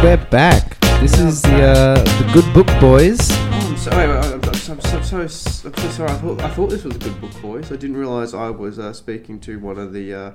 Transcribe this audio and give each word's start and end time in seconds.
We're 0.00 0.16
back. 0.16 0.78
This 1.00 1.18
is 1.18 1.42
the 1.42 1.60
uh, 1.60 1.94
the 2.22 2.30
Good 2.32 2.54
Book 2.54 2.68
Boys. 2.80 3.18
Oh, 3.20 3.66
I'm 3.68 3.76
sorry. 3.76 4.04
I'm, 4.04 4.32
I'm, 4.32 4.44
I'm, 4.44 4.54
so, 4.54 4.78
so, 4.78 5.26
so, 5.26 5.68
I'm 5.68 5.74
so 5.74 5.88
sorry. 5.90 6.10
I 6.10 6.14
thought, 6.18 6.40
I 6.40 6.48
thought 6.50 6.70
this 6.70 6.84
was 6.84 6.94
a 6.94 6.98
good 7.00 7.20
book, 7.20 7.32
boys. 7.42 7.72
I 7.72 7.76
didn't 7.76 7.96
realise 7.96 8.32
I 8.32 8.48
was 8.50 8.78
uh, 8.78 8.92
speaking 8.92 9.40
to 9.40 9.58
one 9.58 9.76
of 9.76 9.92
the 9.92 10.14
uh, 10.14 10.32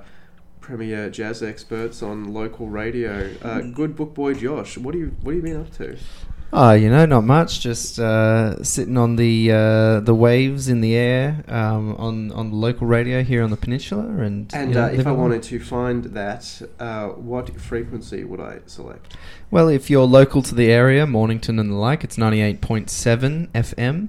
premier 0.60 1.08
jazz 1.08 1.42
experts 1.42 2.02
on 2.02 2.34
local 2.34 2.68
radio. 2.68 3.34
Uh, 3.42 3.62
good 3.62 3.96
book 3.96 4.12
boy, 4.12 4.34
Josh. 4.34 4.76
What 4.76 4.92
do 4.92 4.98
you 4.98 5.16
What 5.22 5.34
have 5.34 5.42
you 5.42 5.50
been 5.50 5.60
up 5.62 5.72
to? 5.78 5.96
Oh, 6.52 6.72
you 6.72 6.88
know, 6.88 7.04
not 7.04 7.24
much. 7.24 7.60
Just 7.60 7.98
uh, 7.98 8.62
sitting 8.62 8.96
on 8.96 9.16
the 9.16 9.50
uh, 9.50 10.00
the 10.00 10.14
waves 10.14 10.68
in 10.68 10.80
the 10.80 10.94
air 10.94 11.44
um, 11.48 11.96
on 11.96 12.30
on 12.30 12.52
local 12.52 12.86
radio 12.86 13.24
here 13.24 13.42
on 13.42 13.50
the 13.50 13.56
peninsula, 13.56 14.04
and 14.04 14.52
And 14.54 14.68
you 14.68 14.74
know, 14.76 14.84
uh, 14.84 14.88
if 14.90 15.06
I 15.06 15.10
wanted 15.10 15.42
to 15.44 15.58
find 15.58 16.04
that, 16.04 16.62
uh, 16.78 17.08
what 17.08 17.60
frequency 17.60 18.22
would 18.22 18.40
I 18.40 18.60
select? 18.66 19.16
Well, 19.50 19.68
if 19.68 19.90
you're 19.90 20.06
local 20.06 20.42
to 20.42 20.54
the 20.54 20.70
area, 20.70 21.06
Mornington 21.06 21.58
and 21.58 21.70
the 21.70 21.76
like, 21.76 22.04
it's 22.04 22.16
98.7 22.16 23.48
FM. 23.48 24.08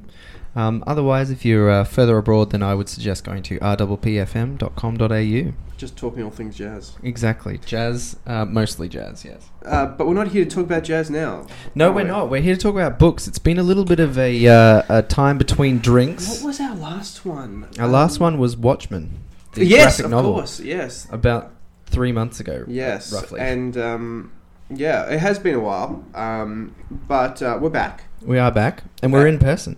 Um, 0.56 0.84
otherwise, 0.88 1.32
if 1.32 1.44
you're 1.44 1.70
uh, 1.70 1.84
further 1.84 2.18
abroad, 2.18 2.52
then 2.52 2.64
I 2.64 2.74
would 2.76 2.88
suggest 2.88 3.24
going 3.26 3.44
to 3.44 3.60
rwpfm.com.au. 3.60 5.54
Just 5.78 5.98
talking 5.98 6.24
all 6.24 6.32
things 6.32 6.56
jazz. 6.56 6.94
Exactly. 7.04 7.58
Jazz, 7.66 8.16
uh, 8.26 8.46
mostly 8.46 8.88
jazz, 8.88 9.26
yes. 9.26 9.50
Uh, 9.66 9.86
but 9.88 10.08
we're 10.08 10.14
not 10.14 10.30
here 10.30 10.46
to 10.46 10.50
talk 10.50 10.64
about 10.64 10.86
jazz 10.86 11.10
now. 11.10 11.46
No, 11.76 11.92
we're 11.92 12.04
we? 12.04 12.10
not. 12.10 12.30
We're 12.30 12.42
here 12.42 12.56
to 12.56 12.62
talk 12.62 12.76
about 12.76 12.98
books. 12.98 13.28
It's 13.28 13.40
been 13.40 13.60
a 13.60 13.64
little 13.64 13.84
bit 13.84 14.00
of 14.00 14.18
a, 14.18 14.48
uh, 14.48 14.84
a 14.88 15.02
time 15.02 15.38
between 15.38 15.80
drinks. 15.80 16.30
What 16.30 16.44
was 16.48 16.60
our 16.62 16.76
last 16.76 17.26
one? 17.26 17.68
Our 17.78 17.90
last 17.90 18.18
Um, 18.18 18.24
one 18.24 18.38
was 18.40 18.56
Watchmen, 18.56 19.20
the 19.52 19.66
yes, 19.66 20.00
of 20.00 20.10
course. 20.12 20.62
Yes, 20.62 21.08
about 21.12 21.52
three 21.88 22.14
months 22.14 22.40
ago. 22.40 22.64
Yes, 22.68 23.12
roughly. 23.12 23.42
and 23.42 23.78
um, 23.78 24.32
yeah, 24.70 25.04
it 25.10 25.20
has 25.20 25.40
been 25.40 25.56
a 25.56 25.60
while, 25.60 26.06
um, 26.14 26.74
but 26.90 27.42
uh, 27.42 27.58
we're 27.62 27.70
back. 27.70 28.06
we 28.22 28.40
are 28.40 28.52
back, 28.52 28.84
and 29.04 29.12
we're 29.12 29.28
in 29.28 29.40
person. 29.40 29.76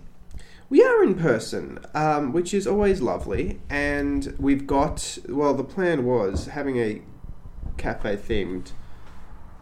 We 0.70 0.84
are 0.84 1.02
in 1.02 1.14
person, 1.14 1.78
um, 1.94 2.32
which 2.32 2.52
is 2.52 2.66
always 2.66 3.00
lovely, 3.00 3.60
and 3.70 4.36
we've 4.38 4.66
got. 4.66 5.16
Well, 5.26 5.54
the 5.54 5.64
plan 5.64 6.04
was 6.04 6.46
having 6.46 6.76
a 6.76 7.00
cafe 7.78 8.16
themed 8.18 8.72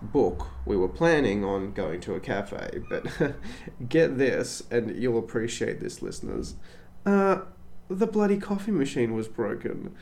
book. 0.02 0.48
We 0.64 0.76
were 0.76 0.88
planning 0.88 1.44
on 1.44 1.72
going 1.72 2.00
to 2.00 2.14
a 2.14 2.20
cafe, 2.20 2.82
but 2.90 3.06
get 3.88 4.18
this, 4.18 4.64
and 4.68 4.96
you'll 5.00 5.18
appreciate 5.18 5.78
this, 5.78 6.02
listeners. 6.02 6.56
Uh, 7.04 7.42
the 7.88 8.08
bloody 8.08 8.38
coffee 8.38 8.72
machine 8.72 9.14
was 9.14 9.28
broken. 9.28 9.94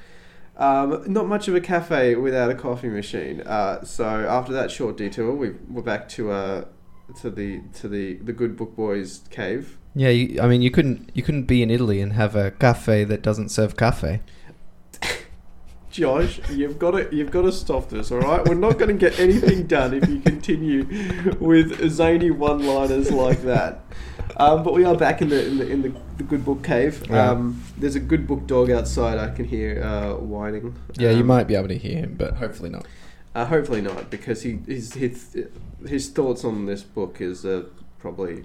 Um, 0.57 1.03
not 1.07 1.27
much 1.27 1.49
of 1.49 1.55
a 1.55 1.61
cafe 1.61 2.15
without 2.15 2.51
a 2.51 2.55
coffee 2.55 2.89
machine. 2.89 3.43
Uh, 3.43 3.85
so 3.85 4.07
after 4.07 4.55
that 4.55 4.71
short 4.71 4.97
detour, 4.97 5.35
we 5.35 5.51
we're 5.69 5.83
back 5.83 6.09
to 6.11 6.31
uh, 6.31 6.65
to 7.21 7.29
the 7.29 7.61
to 7.75 7.89
the 7.89 8.15
the 8.15 8.33
good 8.33 8.57
book 8.57 8.75
boys 8.75 9.21
cave. 9.29 9.77
Yeah, 9.95 10.09
you, 10.09 10.41
I 10.41 10.49
mean, 10.49 10.61
you 10.63 10.71
couldn't 10.71 11.11
you 11.15 11.23
couldn't 11.23 11.45
be 11.45 11.63
in 11.63 11.71
Italy 11.71 12.01
and 12.01 12.15
have 12.15 12.35
a 12.35 12.51
cafe 12.51 13.05
that 13.05 13.23
doesn't 13.23 13.51
serve 13.51 13.77
cafe. 13.77 14.21
Josh, 15.91 16.41
you've 16.51 16.79
got 16.81 16.93
to 16.93 17.09
you've 17.15 17.31
got 17.31 17.43
to 17.43 17.53
stop 17.53 17.89
this. 17.89 18.11
All 18.11 18.19
right, 18.19 18.45
we're 18.45 18.55
not 18.55 18.79
going 18.79 18.89
to 18.89 18.95
get 19.11 19.21
anything 19.21 19.67
done 19.69 19.95
if 19.95 20.09
you 20.09 20.19
continue 20.21 20.85
with 21.39 21.89
zany 21.91 22.33
one-liners 22.33 23.13
like 23.13 23.43
that. 23.43 23.83
Um, 24.37 24.65
but 24.65 24.75
we 24.75 24.85
are 24.85 24.97
back 24.97 25.23
in 25.23 25.29
the 25.29 25.47
in 25.47 25.59
the, 25.59 25.69
in 25.69 25.83
the, 25.83 25.93
the 26.17 26.25
good 26.25 26.45
book 26.45 26.65
cave. 26.65 27.05
Yeah. 27.09 27.31
Um, 27.31 27.63
there's 27.79 27.95
a 27.95 28.01
good 28.01 28.27
book 28.27 28.49
dog 28.49 28.71
outside. 28.73 29.19
I 29.19 29.33
can 29.33 29.45
hear 29.45 29.81
uh, 29.81 30.15
whining. 30.15 30.75
Yeah, 30.99 31.11
you 31.11 31.21
Um, 31.21 31.27
might 31.29 31.45
be 31.47 31.55
able 31.55 31.69
to 31.69 31.79
hear 31.79 31.99
him, 31.99 32.17
but 32.19 32.35
hopefully 32.35 32.71
not. 32.71 32.87
Uh, 33.33 33.45
hopefully 33.47 33.81
not, 33.81 34.11
because 34.11 34.43
he 34.43 34.59
his 34.67 34.95
his, 34.95 35.37
his 35.87 36.09
thoughts 36.09 36.45
on 36.45 36.67
this 36.67 36.83
book 36.83 37.21
is 37.21 37.45
uh, 37.45 37.65
probably 38.01 38.45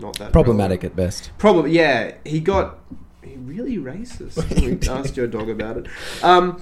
not 0.00 0.18
that 0.18 0.32
Problematic 0.32 0.82
relevant. 0.82 1.00
at 1.00 1.04
best. 1.06 1.30
Probably, 1.38 1.72
yeah. 1.72 2.14
He 2.24 2.40
got 2.40 2.78
he 3.22 3.36
really 3.36 3.76
racist. 3.78 4.36
we 4.60 4.88
asked 4.88 5.16
your 5.16 5.26
dog 5.26 5.48
about 5.48 5.76
it. 5.78 5.86
Um, 6.22 6.60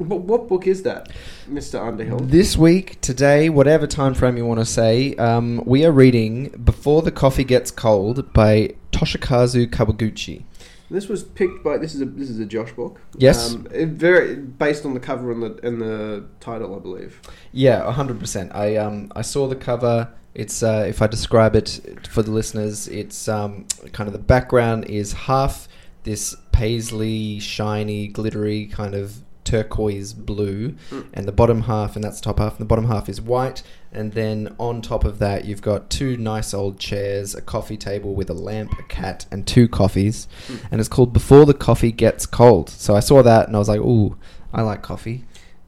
but 0.00 0.22
what 0.22 0.48
book 0.48 0.66
is 0.66 0.82
that, 0.82 1.08
Mister 1.46 1.78
Underhill? 1.80 2.18
This 2.18 2.56
week, 2.56 3.00
today, 3.00 3.48
whatever 3.48 3.86
time 3.86 4.12
frame 4.14 4.36
you 4.36 4.44
want 4.44 4.58
to 4.60 4.66
say, 4.66 5.14
um, 5.16 5.62
we 5.64 5.84
are 5.86 5.92
reading 5.92 6.48
"Before 6.64 7.00
the 7.02 7.12
Coffee 7.12 7.44
Gets 7.44 7.70
Cold" 7.70 8.32
by 8.32 8.74
Toshikazu 8.90 9.66
Kawaguchi. 9.68 10.44
This 10.90 11.08
was 11.08 11.22
picked 11.22 11.64
by 11.64 11.78
this 11.78 11.94
is 11.94 12.00
a 12.02 12.06
this 12.06 12.28
is 12.28 12.40
a 12.40 12.44
Josh 12.44 12.72
book. 12.72 13.00
Yes. 13.16 13.54
um, 13.54 13.66
it 13.72 13.90
very 13.90 14.34
based 14.36 14.84
on 14.84 14.94
the 14.94 15.00
cover 15.00 15.30
and 15.30 15.42
the 15.42 15.58
and 15.66 15.80
the 15.80 16.24
title, 16.40 16.74
I 16.74 16.78
believe. 16.80 17.20
Yeah, 17.52 17.90
hundred 17.92 18.18
percent. 18.20 18.52
I 18.54 18.76
um 18.76 19.10
I 19.14 19.22
saw 19.22 19.46
the 19.46 19.56
cover. 19.56 20.12
It's 20.34 20.62
uh, 20.62 20.84
if 20.88 21.00
I 21.00 21.06
describe 21.06 21.54
it 21.54 21.80
for 22.10 22.22
the 22.22 22.30
listeners, 22.32 22.88
it's 22.88 23.28
um 23.28 23.66
kind 23.92 24.06
of 24.08 24.12
the 24.12 24.18
background 24.18 24.86
is 24.86 25.12
half 25.12 25.68
this 26.02 26.34
paisley, 26.52 27.38
shiny, 27.40 28.08
glittery 28.08 28.66
kind 28.66 28.94
of 28.94 29.20
turquoise 29.44 30.12
blue, 30.14 30.74
Mm. 30.90 31.06
and 31.12 31.28
the 31.28 31.32
bottom 31.32 31.62
half, 31.62 31.94
and 31.96 32.04
that's 32.04 32.18
the 32.20 32.24
top 32.24 32.38
half, 32.38 32.52
and 32.52 32.60
the 32.60 32.64
bottom 32.64 32.86
half 32.86 33.08
is 33.08 33.20
white. 33.20 33.62
And 33.92 34.12
then 34.12 34.54
on 34.58 34.82
top 34.82 35.04
of 35.04 35.18
that, 35.20 35.44
you've 35.44 35.62
got 35.62 35.88
two 35.90 36.16
nice 36.16 36.52
old 36.54 36.78
chairs, 36.80 37.34
a 37.34 37.40
coffee 37.42 37.76
table 37.76 38.14
with 38.14 38.28
a 38.30 38.34
lamp, 38.34 38.72
a 38.78 38.82
cat, 38.84 39.26
and 39.30 39.46
two 39.46 39.68
coffees. 39.68 40.26
Mm. 40.48 40.60
And 40.72 40.80
it's 40.80 40.88
called 40.88 41.12
Before 41.12 41.44
the 41.46 41.54
Coffee 41.54 41.92
Gets 41.92 42.26
Cold. 42.26 42.70
So 42.70 42.96
I 42.96 43.00
saw 43.00 43.22
that, 43.22 43.46
and 43.46 43.54
I 43.54 43.58
was 43.58 43.68
like, 43.68 43.80
ooh, 43.80 44.16
I 44.52 44.62
like 44.62 44.82
coffee. 44.82 45.24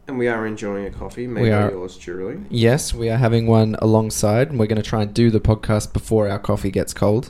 And 0.09 0.19
we 0.19 0.29
are 0.29 0.47
enjoying 0.47 0.87
a 0.87 0.91
coffee, 0.91 1.27
made 1.27 1.43
We 1.43 1.51
by 1.51 1.57
are. 1.63 1.71
yours 1.71 1.97
truly. 1.97 2.39
Yes, 2.49 2.95
we 2.95 3.11
are 3.11 3.17
having 3.17 3.47
one 3.49 3.75
alongside, 3.81 4.51
and 4.51 4.59
we're 4.59 4.67
going 4.69 4.81
to 4.81 4.89
try 4.89 5.03
and 5.03 5.13
do 5.13 5.31
the 5.31 5.41
podcast 5.41 5.93
before 5.93 6.29
our 6.29 6.39
coffee 6.39 6.71
gets 6.71 6.95
cold, 6.95 7.29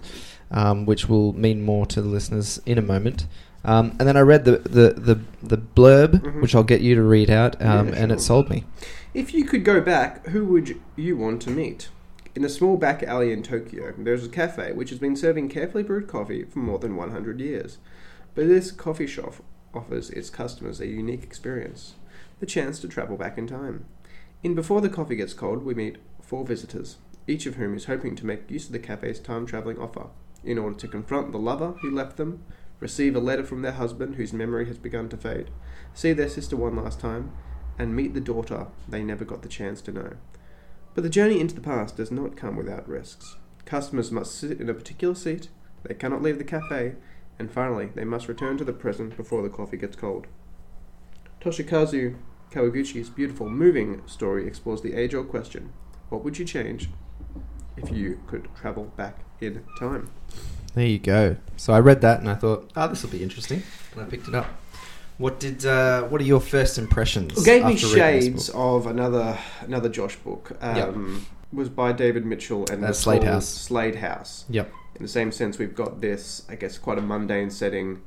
um, 0.51 0.85
which 0.85 1.09
will 1.09 1.33
mean 1.33 1.63
more 1.63 1.87
to 1.87 2.03
the 2.03 2.09
listeners 2.09 2.61
in 2.67 2.77
a 2.77 2.83
moment. 2.83 3.27
Um, 3.65 3.97
and 3.99 4.07
then 4.07 4.17
I 4.17 4.21
read 4.21 4.45
the 4.45 4.59
the 4.59 4.93
the, 4.93 5.21
the 5.43 5.57
blurb, 5.57 6.21
Mhm. 6.23 6.43
which 6.43 6.55
I'll 6.55 6.63
get 6.63 6.83
you 6.83 6.95
to 6.97 7.03
read 7.03 7.31
out, 7.31 7.61
um, 7.63 7.89
Yeah, 7.89 7.95
and 7.97 8.13
it 8.13 8.21
sold 8.21 8.51
me. 8.51 8.65
If 9.15 9.33
you 9.33 9.45
could 9.45 9.65
go 9.65 9.81
back, 9.81 10.27
who 10.29 10.45
would 10.45 10.77
you 10.97 11.17
want 11.17 11.41
to 11.43 11.51
meet? 11.51 11.89
In 12.35 12.45
a 12.45 12.49
small 12.51 12.77
back 12.77 13.03
alley 13.03 13.33
in 13.33 13.43
Tokyo, 13.43 13.95
there's 13.97 14.27
a 14.27 14.29
cafe 14.29 14.73
which 14.73 14.91
has 14.91 14.99
been 14.99 15.17
serving 15.17 15.49
carefully 15.49 15.83
brewed 15.83 16.07
coffee 16.07 16.45
for 16.45 16.59
more 16.59 16.79
than 16.79 16.95
100 16.95 17.41
years. 17.41 17.79
But 18.35 18.47
this 18.49 18.71
coffee 18.71 19.07
shop 19.07 19.37
offers 19.73 20.11
its 20.11 20.29
customers 20.29 20.79
a 20.81 20.87
unique 20.87 21.23
experience 21.25 21.95
the 22.39 22.47
chance 22.47 22.79
to 22.81 22.89
travel 22.89 23.17
back 23.17 23.39
in 23.39 23.47
time. 23.47 23.87
In 24.43 24.55
Before 24.55 24.81
the 24.81 24.89
Coffee 24.89 25.17
Gets 25.17 25.35
Cold, 25.35 25.65
we 25.65 25.75
meet 25.75 25.97
four 26.21 26.45
visitors, 26.45 26.99
each 27.27 27.47
of 27.47 27.55
whom 27.55 27.75
is 27.75 27.87
hoping 27.87 28.15
to 28.17 28.27
make 28.27 28.51
use 28.51 28.67
of 28.67 28.73
the 28.73 28.79
cafe's 28.79 29.19
time 29.19 29.47
traveling 29.47 29.79
offer 29.79 30.09
in 30.47 30.59
order 30.59 30.77
to 30.77 30.89
confront 30.89 31.33
the 31.33 31.39
lover 31.39 31.75
who 31.83 31.91
left 31.91 32.17
them, 32.17 32.45
receive 32.79 33.17
a 33.17 33.21
letter 33.21 33.45
from 33.45 33.63
their 33.63 33.73
husband 33.73 34.15
whose 34.15 34.33
memory 34.33 34.67
has 34.67 34.79
begun 34.79 35.09
to 35.09 35.17
fade, 35.17 35.51
see 35.93 36.13
their 36.13 36.29
sister 36.29 36.57
one 36.57 36.77
last 36.77 37.01
time, 37.01 37.33
and 37.79 37.95
meet 37.95 38.15
the 38.15 38.21
daughter 38.21 38.69
they 38.89 39.03
never 39.03 39.25
got 39.25 39.43
the 39.43 39.49
chance 39.49 39.83
to 39.83 39.93
know. 39.93 40.13
But 40.95 41.03
the 41.03 41.11
journey 41.11 41.41
into 41.41 41.55
the 41.55 41.61
past 41.61 41.97
does 41.97 42.11
not 42.11 42.37
come 42.37 42.57
without 42.57 42.89
risks. 42.89 43.37
Customers 43.65 44.13
must 44.13 44.35
sit 44.35 44.61
in 44.61 44.71
a 44.71 44.75
particular 44.75 45.15
seat, 45.15 45.49
they 45.83 45.95
cannot 45.95 46.23
leave 46.23 46.39
the 46.39 46.45
cafe, 46.45 46.95
and 47.39 47.51
finally, 47.51 47.91
they 47.95 48.05
must 48.05 48.29
return 48.29 48.57
to 48.59 48.65
the 48.65 48.73
present 48.73 49.17
before 49.17 49.43
the 49.43 49.51
coffee 49.51 49.77
gets 49.77 49.97
cold. 49.97 50.27
Toshikazu 51.41 52.17
Kawaguchi's 52.51 53.11
beautiful, 53.11 53.49
moving 53.49 54.03
story 54.07 54.47
explores 54.47 54.83
the 54.83 54.95
age 54.95 55.15
old 55.15 55.29
question 55.29 55.73
what 56.09 56.25
would 56.25 56.39
you 56.39 56.45
change 56.45 56.89
if 57.77 57.91
you 57.91 58.21
could 58.27 58.49
travel 58.55 58.85
back 58.97 59.19
in 59.41 59.65
time? 59.79 60.11
There 60.75 60.87
you 60.87 60.99
go. 60.99 61.37
So 61.57 61.73
I 61.73 61.81
read 61.81 62.01
that, 62.03 62.21
and 62.21 62.29
I 62.29 62.35
thought, 62.35 62.71
oh, 62.77 62.89
this 62.89 63.03
will 63.03 63.11
be 63.11 63.23
interesting, 63.23 63.63
and 63.93 64.03
I 64.03 64.05
picked 64.05 64.29
it 64.29 64.35
up. 64.35 64.47
What 65.19 65.41
did? 65.41 65.65
Uh, 65.65 66.03
what 66.05 66.21
are 66.21 66.25
your 66.25 66.41
first 66.41 66.77
impressions? 66.79 67.39
It 67.39 67.45
gave 67.45 67.65
me 67.65 67.77
shades 67.77 68.51
of 68.51 68.87
another 68.87 69.39
another 69.63 69.89
Josh 69.89 70.17
book. 70.17 70.53
Um, 70.61 71.25
Was 71.53 71.71
by 71.71 71.93
David 71.93 72.27
Mitchell 72.27 72.67
and 72.71 72.85
Uh, 72.85 72.93
Slade 72.93 73.25
House. 73.25 73.49
Slade 73.49 73.97
House. 73.97 74.45
Yep. 74.51 74.71
In 74.97 75.03
the 75.03 75.09
same 75.09 75.33
sense, 75.33 75.59
we've 75.59 75.75
got 75.75 76.01
this, 76.01 76.45
I 76.49 76.55
guess, 76.55 76.77
quite 76.79 76.99
a 76.99 77.03
mundane 77.03 77.51
setting, 77.51 78.03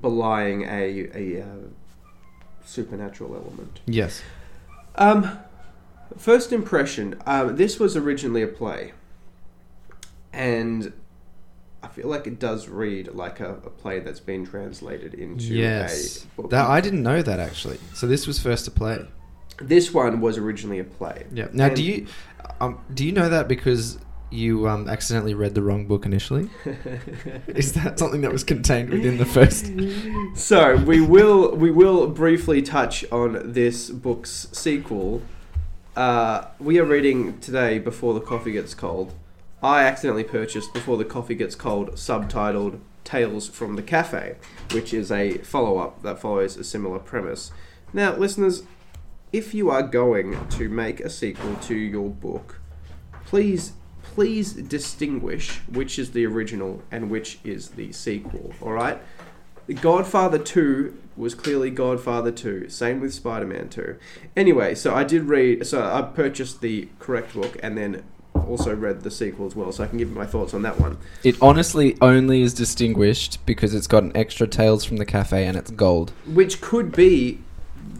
belying 0.00 0.62
a 0.62 1.10
a 1.14 1.42
uh, 1.42 1.46
supernatural 2.64 3.34
element. 3.34 3.80
Yes. 3.86 4.22
Um, 4.96 5.38
first 6.16 6.52
impression. 6.52 7.20
Um, 7.26 7.56
this 7.56 7.78
was 7.78 7.96
originally 7.96 8.42
a 8.42 8.46
play, 8.48 8.92
and 10.32 10.92
I 11.82 11.88
feel 11.88 12.08
like 12.08 12.26
it 12.26 12.38
does 12.38 12.68
read 12.68 13.08
like 13.14 13.40
a, 13.40 13.54
a 13.54 13.70
play 13.70 14.00
that's 14.00 14.20
been 14.20 14.46
translated 14.46 15.14
into 15.14 15.44
Yes. 15.46 16.24
a 16.24 16.42
book. 16.42 16.50
That 16.50 16.68
I 16.68 16.80
didn't 16.80 17.02
know 17.02 17.22
that 17.22 17.40
actually. 17.40 17.78
So 17.94 18.06
this 18.06 18.26
was 18.26 18.38
first 18.38 18.66
a 18.68 18.70
play. 18.70 19.06
this 19.60 19.92
one 19.92 20.20
was 20.20 20.38
originally 20.38 20.78
a 20.78 20.84
play. 20.84 21.26
Yeah. 21.32 21.48
Now, 21.52 21.66
And- 21.66 21.76
do 21.76 21.82
you 21.82 22.06
um, 22.60 22.78
do 22.92 23.04
you 23.04 23.12
know 23.12 23.28
that 23.28 23.48
because 23.48 23.98
you 24.32 24.68
um, 24.68 24.88
accidentally 24.88 25.34
read 25.34 25.54
the 25.54 25.62
wrong 25.62 25.86
book 25.86 26.06
initially? 26.06 26.50
Is 27.48 27.72
that 27.74 27.98
something 27.98 28.22
that 28.22 28.32
was 28.32 28.44
contained 28.44 28.90
within 28.90 29.18
the 29.18 29.26
first? 29.26 29.72
so 30.34 30.76
we 30.76 31.00
will 31.00 31.54
we 31.54 31.70
will 31.70 32.08
briefly 32.08 32.62
touch 32.62 33.04
on 33.12 33.52
this 33.52 33.90
book's 33.90 34.48
sequel 34.52 35.22
uh, 35.94 36.46
we 36.58 36.78
are 36.78 36.86
reading 36.86 37.38
today 37.40 37.78
before 37.78 38.14
the 38.14 38.20
coffee 38.20 38.52
gets 38.52 38.74
cold. 38.74 39.12
I 39.62 39.82
accidentally 39.82 40.24
purchased 40.24 40.72
before 40.72 40.96
the 40.96 41.04
coffee 41.04 41.34
gets 41.34 41.54
cold, 41.54 41.92
subtitled 41.92 42.80
"Tales 43.04 43.46
from 43.48 43.76
the 43.76 43.82
Cafe," 43.82 44.36
which 44.70 44.94
is 44.94 45.12
a 45.12 45.38
follow-up 45.38 46.02
that 46.02 46.18
follows 46.18 46.56
a 46.56 46.64
similar 46.64 46.98
premise. 46.98 47.52
Now, 47.92 48.16
listeners, 48.16 48.62
if 49.34 49.52
you 49.52 49.68
are 49.68 49.82
going 49.82 50.48
to 50.48 50.70
make 50.70 51.00
a 51.00 51.10
sequel 51.10 51.56
to 51.56 51.76
your 51.76 52.08
book, 52.08 52.60
please 53.26 53.72
please 54.14 54.52
distinguish 54.52 55.58
which 55.70 55.98
is 55.98 56.12
the 56.12 56.26
original 56.26 56.82
and 56.90 57.10
which 57.10 57.38
is 57.44 57.70
the 57.70 57.92
sequel. 57.92 58.52
All 58.60 58.72
right. 58.72 59.00
Godfather 59.80 60.38
2 60.38 60.98
was 61.16 61.34
clearly 61.34 61.70
Godfather 61.70 62.30
2. 62.30 62.68
Same 62.68 63.00
with 63.00 63.14
Spider 63.14 63.46
Man 63.46 63.68
2. 63.68 63.96
Anyway, 64.36 64.74
so 64.74 64.94
I 64.94 65.04
did 65.04 65.24
read, 65.24 65.66
so 65.66 65.82
I 65.82 66.02
purchased 66.02 66.60
the 66.60 66.88
correct 66.98 67.34
book 67.34 67.56
and 67.62 67.78
then 67.78 68.02
also 68.46 68.74
read 68.74 69.02
the 69.02 69.10
sequel 69.10 69.46
as 69.46 69.54
well, 69.54 69.72
so 69.72 69.84
I 69.84 69.86
can 69.86 69.98
give 69.98 70.08
you 70.08 70.14
my 70.14 70.26
thoughts 70.26 70.52
on 70.52 70.62
that 70.62 70.80
one. 70.80 70.98
It 71.22 71.40
honestly 71.40 71.96
only 72.00 72.42
is 72.42 72.52
distinguished 72.52 73.44
because 73.46 73.74
it's 73.74 73.86
got 73.86 74.02
an 74.02 74.12
extra 74.16 74.46
Tales 74.46 74.84
from 74.84 74.96
the 74.96 75.06
Cafe 75.06 75.46
and 75.46 75.56
it's 75.56 75.70
gold. 75.70 76.12
Which 76.26 76.60
could 76.60 76.92
be 76.92 77.38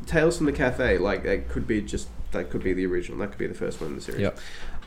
Tales 0.06 0.36
from 0.36 0.46
the 0.46 0.52
Cafe, 0.52 0.98
like, 0.98 1.24
it 1.24 1.48
could 1.48 1.66
be 1.66 1.80
just, 1.80 2.08
that 2.32 2.50
could 2.50 2.62
be 2.62 2.72
the 2.72 2.86
original, 2.86 3.18
that 3.18 3.28
could 3.30 3.38
be 3.38 3.46
the 3.46 3.54
first 3.54 3.80
one 3.80 3.90
in 3.90 3.96
the 3.96 4.02
series. 4.02 4.20
Yep. 4.22 4.38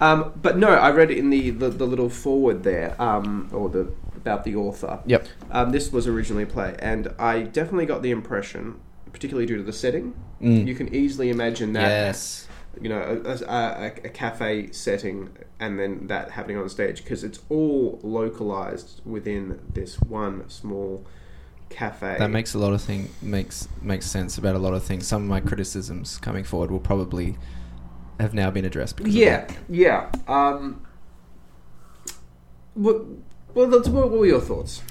Um, 0.02 0.34
but 0.42 0.58
no, 0.58 0.70
I 0.70 0.92
read 0.92 1.10
it 1.12 1.18
in 1.18 1.30
the, 1.30 1.52
the, 1.52 1.70
the 1.70 1.86
little 1.86 2.10
forward 2.10 2.64
there, 2.64 3.00
um, 3.02 3.50
or 3.54 3.70
the 3.70 3.92
about 4.18 4.44
the 4.44 4.56
author. 4.56 5.00
Yep. 5.06 5.28
Um, 5.52 5.72
this 5.72 5.92
was 5.92 6.08
originally 6.08 6.44
a 6.44 6.48
play, 6.48 6.76
and 6.80 7.14
I 7.20 7.44
definitely 7.44 7.86
got 7.86 8.02
the 8.02 8.12
impression, 8.12 8.80
particularly 9.14 9.46
due 9.46 9.58
to 9.58 9.64
the 9.64 9.74
setting, 9.74 10.14
Mm. 10.42 10.68
you 10.68 10.76
can 10.76 10.94
easily 10.94 11.30
imagine 11.30 11.72
that. 11.74 11.88
Yes. 11.88 12.48
You 12.82 12.90
know, 12.90 13.22
a, 13.26 13.30
a, 13.30 13.46
a, 13.46 13.86
a 14.04 14.10
cafe 14.10 14.70
setting, 14.74 15.30
and 15.62 15.80
then 15.80 16.08
that 16.08 16.32
happening 16.32 16.58
on 16.58 16.68
stage 16.68 17.04
because 17.04 17.24
it's 17.24 17.40
all 17.48 18.02
localized 18.04 19.00
within 19.06 19.62
this 19.74 19.98
one 20.02 20.50
small 20.50 21.06
cafe. 21.70 22.16
That 22.20 22.30
makes 22.30 22.54
a 22.54 22.60
lot 22.60 22.74
of 22.74 22.82
thing 22.82 23.10
makes 23.22 23.68
makes 23.82 24.06
sense 24.06 24.38
about 24.38 24.56
a 24.56 24.60
lot 24.60 24.74
of 24.74 24.84
things. 24.84 25.06
Some 25.08 25.24
of 25.24 25.28
my 25.30 25.40
criticisms 25.40 26.18
coming 26.18 26.44
forward 26.44 26.72
will 26.72 26.80
probably 26.80 27.38
have 28.20 28.34
now 28.34 28.50
been 28.52 28.66
addressed. 28.66 29.00
Yeah, 29.02 29.48
yeah. 29.70 30.10
Um, 30.28 30.86
what, 32.74 33.04
well, 33.54 33.68
what 33.70 34.10
were 34.12 34.26
your 34.26 34.42
thoughts? 34.42 34.82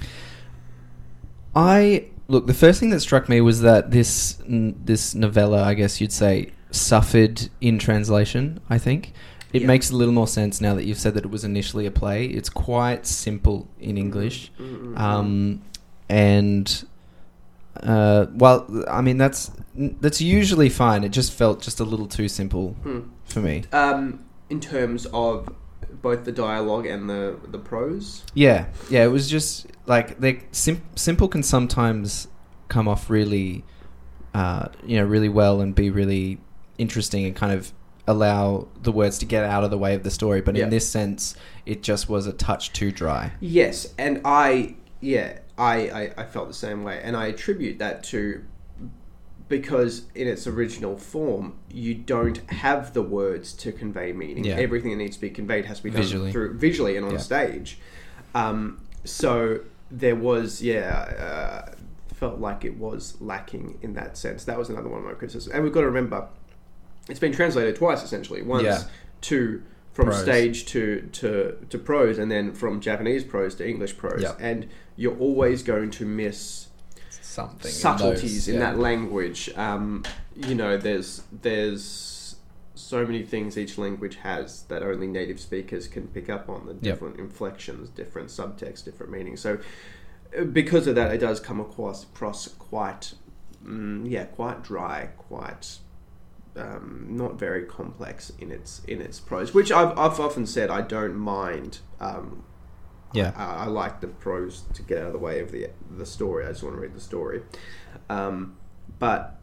I 1.54 2.06
look. 2.28 2.46
The 2.46 2.54
first 2.54 2.80
thing 2.80 2.90
that 2.90 3.00
struck 3.00 3.28
me 3.28 3.40
was 3.40 3.60
that 3.60 3.90
this 3.90 4.40
n- 4.48 4.80
this 4.84 5.14
novella, 5.14 5.62
I 5.62 5.74
guess 5.74 6.00
you'd 6.00 6.12
say, 6.12 6.50
suffered 6.70 7.48
in 7.60 7.78
translation. 7.78 8.60
I 8.68 8.78
think 8.78 9.12
it 9.52 9.62
Yeah. 9.62 9.68
makes 9.68 9.90
a 9.90 9.96
little 9.96 10.14
more 10.14 10.26
sense 10.26 10.60
now 10.60 10.74
that 10.74 10.84
you've 10.84 10.98
said 10.98 11.14
that 11.14 11.24
it 11.24 11.30
was 11.30 11.44
initially 11.44 11.86
a 11.86 11.90
play. 11.90 12.26
It's 12.26 12.48
quite 12.50 13.06
simple 13.06 13.68
in 13.78 13.96
English, 13.96 14.50
Mm-mm. 14.58 14.98
um, 14.98 15.62
and 16.08 16.84
uh, 17.82 18.26
well, 18.34 18.66
I 18.88 19.00
mean 19.00 19.18
that's 19.18 19.50
that's 19.76 20.20
usually 20.20 20.68
fine. 20.68 21.04
It 21.04 21.10
just 21.10 21.32
felt 21.32 21.60
just 21.60 21.80
a 21.80 21.84
little 21.84 22.06
too 22.06 22.28
simple 22.28 22.74
Hmm. 22.82 23.00
for 23.24 23.40
me. 23.40 23.64
Um, 23.72 24.24
in 24.50 24.60
terms 24.60 25.06
of 25.06 25.52
both 26.02 26.24
the 26.24 26.32
dialogue 26.32 26.86
and 26.86 27.08
the 27.08 27.36
the 27.48 27.58
prose. 27.58 28.24
Yeah, 28.34 28.66
yeah. 28.90 29.04
It 29.04 29.08
was 29.08 29.28
just 29.28 29.66
like 29.86 30.20
they 30.20 30.42
sim- 30.52 30.82
simple 30.94 31.28
can 31.28 31.42
sometimes 31.42 32.28
come 32.68 32.88
off 32.88 33.10
really, 33.10 33.64
uh, 34.34 34.68
you 34.86 34.96
know, 34.96 35.04
really 35.04 35.28
well 35.28 35.60
and 35.60 35.74
be 35.74 35.90
really 35.90 36.38
interesting 36.78 37.24
and 37.24 37.34
kind 37.36 37.52
of 37.52 37.72
allow 38.06 38.68
the 38.82 38.92
words 38.92 39.18
to 39.18 39.24
get 39.26 39.44
out 39.44 39.64
of 39.64 39.70
the 39.70 39.78
way 39.78 39.94
of 39.94 40.02
the 40.02 40.10
story. 40.10 40.40
But 40.42 40.56
Yeah. 40.56 40.64
in 40.64 40.70
this 40.70 40.88
sense, 40.88 41.34
it 41.66 41.82
just 41.82 42.08
was 42.08 42.26
a 42.26 42.32
touch 42.32 42.72
too 42.72 42.92
dry. 42.92 43.32
Yes, 43.40 43.92
and 43.98 44.20
I 44.24 44.76
yeah 45.00 45.38
I, 45.56 45.74
I 45.88 46.10
I 46.18 46.24
felt 46.24 46.48
the 46.48 46.54
same 46.54 46.82
way, 46.84 47.00
and 47.02 47.16
I 47.16 47.26
attribute 47.26 47.78
that 47.78 48.02
to 48.04 48.44
because 49.48 50.06
in 50.14 50.26
its 50.26 50.46
original 50.46 50.96
form 50.96 51.54
you 51.70 51.94
don't 51.94 52.38
have 52.50 52.94
the 52.94 53.02
words 53.02 53.52
to 53.52 53.72
convey 53.72 54.12
meaning. 54.12 54.44
Yeah. 54.44 54.54
Everything 54.56 54.90
that 54.90 54.96
needs 54.96 55.16
to 55.16 55.20
be 55.20 55.30
conveyed 55.30 55.66
has 55.66 55.78
to 55.78 55.84
be 55.84 55.90
done 55.90 56.00
Visually. 56.02 56.32
through 56.32 56.54
visually 56.58 56.96
and 56.96 57.04
on 57.06 57.12
Yeah. 57.12 57.18
stage. 57.18 57.78
Um, 58.34 58.80
so 59.04 59.60
there 59.90 60.16
was 60.16 60.62
yeah. 60.62 61.66
Uh, 61.68 61.74
felt 62.14 62.38
like 62.40 62.64
it 62.64 62.78
was 62.78 63.16
lacking 63.20 63.76
in 63.82 63.92
that 63.94 64.16
sense. 64.16 64.44
That 64.44 64.56
was 64.56 64.70
another 64.70 64.88
one 64.88 65.00
of 65.00 65.04
my 65.04 65.12
criticisms. 65.14 65.52
And 65.52 65.62
we've 65.64 65.72
got 65.72 65.80
to 65.80 65.86
remember, 65.86 66.28
it's 67.08 67.18
been 67.18 67.32
translated 67.32 67.74
twice 67.76 68.02
essentially. 68.04 68.40
Once 68.40 68.62
Yeah. 68.64 68.82
to 69.22 69.62
from 69.94 70.06
Prose. 70.06 70.22
stage 70.22 70.66
to, 70.66 71.08
to 71.12 71.56
to 71.70 71.78
prose, 71.78 72.18
and 72.18 72.30
then 72.30 72.52
from 72.52 72.80
Japanese 72.80 73.24
prose 73.24 73.54
to 73.54 73.66
English 73.66 73.96
prose. 73.96 74.22
Yeah. 74.22 74.34
And 74.40 74.68
you're 74.96 75.16
always 75.16 75.62
going 75.62 75.90
to 75.92 76.04
miss 76.04 76.68
Something 77.22 77.70
subtleties 77.70 78.48
in 78.48 78.58
that 78.58 78.78
language. 78.78 79.50
Um, 79.56 80.04
you 80.36 80.54
know, 80.54 80.76
there's 80.76 81.22
there's 81.42 82.36
so 82.74 83.06
many 83.06 83.22
things 83.22 83.56
each 83.56 83.78
language 83.78 84.16
has 84.16 84.62
that 84.64 84.82
only 84.82 85.06
native 85.06 85.40
speakers 85.40 85.88
can 85.88 86.08
pick 86.08 86.28
up 86.28 86.48
on. 86.48 86.66
The 86.66 86.74
different 86.74 87.18
inflections, 87.18 87.88
different 87.88 88.28
subtext, 88.28 88.84
different 88.84 89.12
meanings. 89.12 89.40
So 89.40 89.58
uh, 90.36 90.44
because 90.44 90.86
of 90.86 90.94
that, 90.96 91.12
it 91.14 91.18
does 91.18 91.40
come 91.40 91.60
across, 91.60 92.04
across 92.04 92.48
quite, 92.48 93.14
mm, 93.64 94.10
yeah, 94.10 94.24
quite 94.24 94.62
dry, 94.62 95.10
quite 95.16 95.78
um, 96.56 97.06
not 97.10 97.38
very 97.38 97.64
complex 97.64 98.32
in 98.38 98.50
its 98.52 98.82
in 98.86 99.00
its 99.00 99.20
prose. 99.20 99.52
Which 99.54 99.70
I've 99.72 99.96
I've 99.98 100.20
often 100.20 100.46
said 100.46 100.70
I 100.70 100.80
don't 100.82 101.16
mind. 101.16 101.78
Um, 102.00 102.44
Yeah. 103.12 103.32
I, 103.36 103.64
I 103.64 103.66
like 103.66 104.00
the 104.00 104.08
prose 104.08 104.62
to 104.74 104.82
get 104.82 104.98
out 104.98 105.06
of 105.08 105.12
the 105.12 105.18
way 105.18 105.40
of 105.40 105.50
the 105.52 105.68
the 105.96 106.06
story. 106.06 106.44
I 106.44 106.48
just 106.48 106.62
want 106.62 106.76
to 106.76 106.80
read 106.80 106.94
the 106.94 107.00
story, 107.00 107.42
um, 108.08 108.56
but 108.98 109.38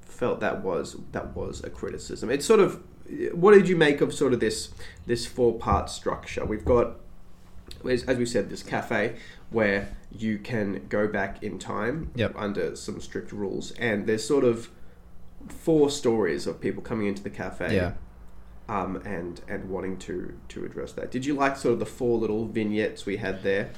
felt 0.00 0.40
that 0.40 0.62
was 0.62 0.96
that 1.12 1.34
was 1.36 1.62
a 1.64 1.70
criticism. 1.70 2.30
It's 2.30 2.46
sort 2.46 2.60
of 2.60 2.80
what 3.32 3.52
did 3.52 3.68
you 3.68 3.76
make 3.76 4.00
of 4.00 4.14
sort 4.14 4.32
of 4.32 4.40
this 4.40 4.70
this 5.06 5.26
four 5.26 5.54
part 5.58 5.90
structure? 5.90 6.44
We've 6.44 6.64
got 6.64 6.96
as, 7.88 8.06
we 8.06 8.26
said 8.26 8.48
this 8.50 8.62
cafe 8.62 9.16
where 9.50 9.88
you 10.10 10.38
can 10.38 10.86
go 10.88 11.06
back 11.08 11.42
in 11.42 11.58
time 11.58 12.10
Yep. 12.14 12.34
under 12.36 12.76
some 12.76 13.00
strict 13.00 13.32
rules, 13.32 13.72
and 13.72 14.06
there's 14.06 14.26
sort 14.26 14.44
of 14.44 14.70
four 15.48 15.90
stories 15.90 16.46
of 16.46 16.60
people 16.60 16.82
coming 16.82 17.06
into 17.06 17.22
the 17.22 17.30
cafe 17.30 17.74
Yeah. 17.76 17.92
um, 18.68 18.96
and 19.04 19.40
and 19.48 19.68
wanting 19.70 19.96
to 19.98 20.34
to 20.48 20.64
address 20.64 20.92
that. 20.92 21.10
Did 21.10 21.24
you 21.26 21.34
like 21.34 21.56
sort 21.56 21.74
of 21.74 21.78
the 21.80 21.86
four 21.86 22.18
little 22.18 22.46
vignettes 22.46 23.06
we 23.06 23.16
had 23.18 23.42
there? 23.42 23.70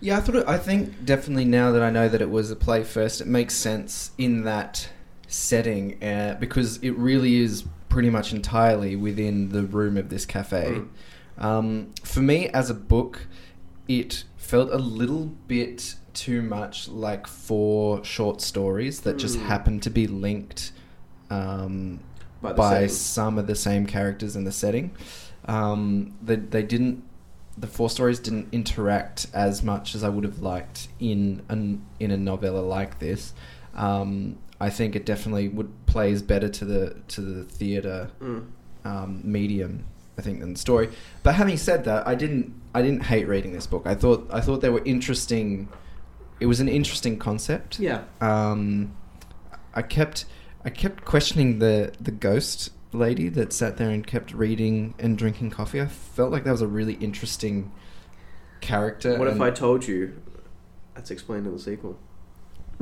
Yeah, 0.00 0.18
I 0.18 0.20
thought. 0.20 0.36
It, 0.36 0.48
I 0.48 0.58
think 0.58 1.04
definitely 1.04 1.44
now 1.44 1.70
that 1.72 1.82
I 1.82 1.90
know 1.90 2.08
that 2.08 2.20
it 2.20 2.30
was 2.30 2.50
a 2.50 2.56
play 2.56 2.82
first, 2.82 3.20
it 3.20 3.26
makes 3.26 3.54
sense 3.54 4.10
in 4.18 4.42
that 4.44 4.88
setting 5.28 6.02
uh, 6.02 6.36
because 6.40 6.78
it 6.78 6.90
really 6.98 7.36
is 7.36 7.64
pretty 7.88 8.10
much 8.10 8.32
entirely 8.32 8.96
within 8.96 9.50
the 9.50 9.62
room 9.62 9.96
of 9.96 10.08
this 10.08 10.26
cafe. 10.26 10.82
Mm. 10.82 10.88
Um, 11.42 11.94
for 12.02 12.20
me, 12.20 12.48
as 12.48 12.68
a 12.68 12.74
book, 12.74 13.26
it 13.88 14.24
felt 14.36 14.70
a 14.72 14.78
little 14.78 15.26
bit 15.46 15.94
too 16.14 16.42
much 16.42 16.88
like 16.88 17.26
four 17.26 18.04
short 18.04 18.40
stories 18.40 19.00
that 19.02 19.16
just 19.18 19.38
Mm. 19.38 19.42
happened 19.46 19.82
to 19.84 19.90
be 19.90 20.06
linked 20.06 20.72
um, 21.32 22.00
By 22.40 22.52
by 22.52 22.86
some 22.88 23.38
of 23.38 23.46
the 23.46 23.54
same 23.54 23.86
characters 23.86 24.36
in 24.36 24.44
the 24.44 24.52
setting. 24.52 24.90
Um, 25.46 26.14
they, 26.22 26.36
they 26.36 26.62
didn't. 26.62 27.02
The 27.58 27.66
four 27.66 27.90
stories 27.90 28.18
didn't 28.18 28.48
interact 28.52 29.26
as 29.34 29.62
much 29.62 29.94
as 29.94 30.02
I 30.02 30.08
would 30.08 30.24
have 30.24 30.40
liked 30.40 30.88
in 31.00 31.42
an 31.48 31.84
in 32.00 32.10
a 32.10 32.16
novella 32.16 32.60
like 32.60 32.98
this. 32.98 33.34
Um, 33.74 34.38
I 34.60 34.70
think 34.70 34.94
it 34.96 35.04
definitely 35.04 35.48
would 35.48 35.70
plays 35.86 36.22
better 36.22 36.48
to 36.48 36.64
the 36.64 36.96
to 37.08 37.20
the 37.20 37.44
theater 37.44 38.10
Mm. 38.20 38.46
um, 38.84 39.20
medium, 39.24 39.84
I 40.18 40.22
think, 40.22 40.40
than 40.40 40.52
the 40.54 40.58
story. 40.58 40.88
But 41.22 41.34
having 41.34 41.56
said 41.56 41.84
that, 41.84 42.06
I 42.06 42.14
didn't 42.14 42.54
I 42.74 42.80
didn't 42.82 43.02
hate 43.04 43.26
reading 43.28 43.52
this 43.52 43.66
book. 43.66 43.82
I 43.86 43.94
thought 43.94 44.28
I 44.32 44.40
thought 44.40 44.60
they 44.60 44.70
were 44.70 44.84
interesting. 44.84 45.68
It 46.40 46.46
was 46.46 46.60
an 46.60 46.68
interesting 46.68 47.18
concept. 47.18 47.78
Yeah. 47.78 48.02
Um, 48.20 48.94
I 49.74 49.82
kept 49.82 50.24
I 50.64 50.70
kept 50.70 51.04
questioning 51.04 51.58
the 51.58 51.92
the 52.00 52.10
ghost 52.10 52.70
lady 52.92 53.28
that 53.30 53.52
sat 53.52 53.78
there 53.78 53.90
and 53.90 54.06
kept 54.06 54.32
reading 54.32 54.94
and 54.98 55.16
drinking 55.16 55.50
coffee. 55.50 55.80
I 55.80 55.86
felt 55.86 56.30
like 56.30 56.44
that 56.44 56.52
was 56.52 56.62
a 56.62 56.66
really 56.66 56.94
interesting 56.94 57.72
character. 58.60 59.18
What 59.18 59.28
if 59.28 59.40
I 59.40 59.50
told 59.50 59.86
you 59.86 60.20
that's 60.94 61.10
explained 61.10 61.46
in 61.46 61.52
the 61.52 61.58
sequel? 61.58 61.98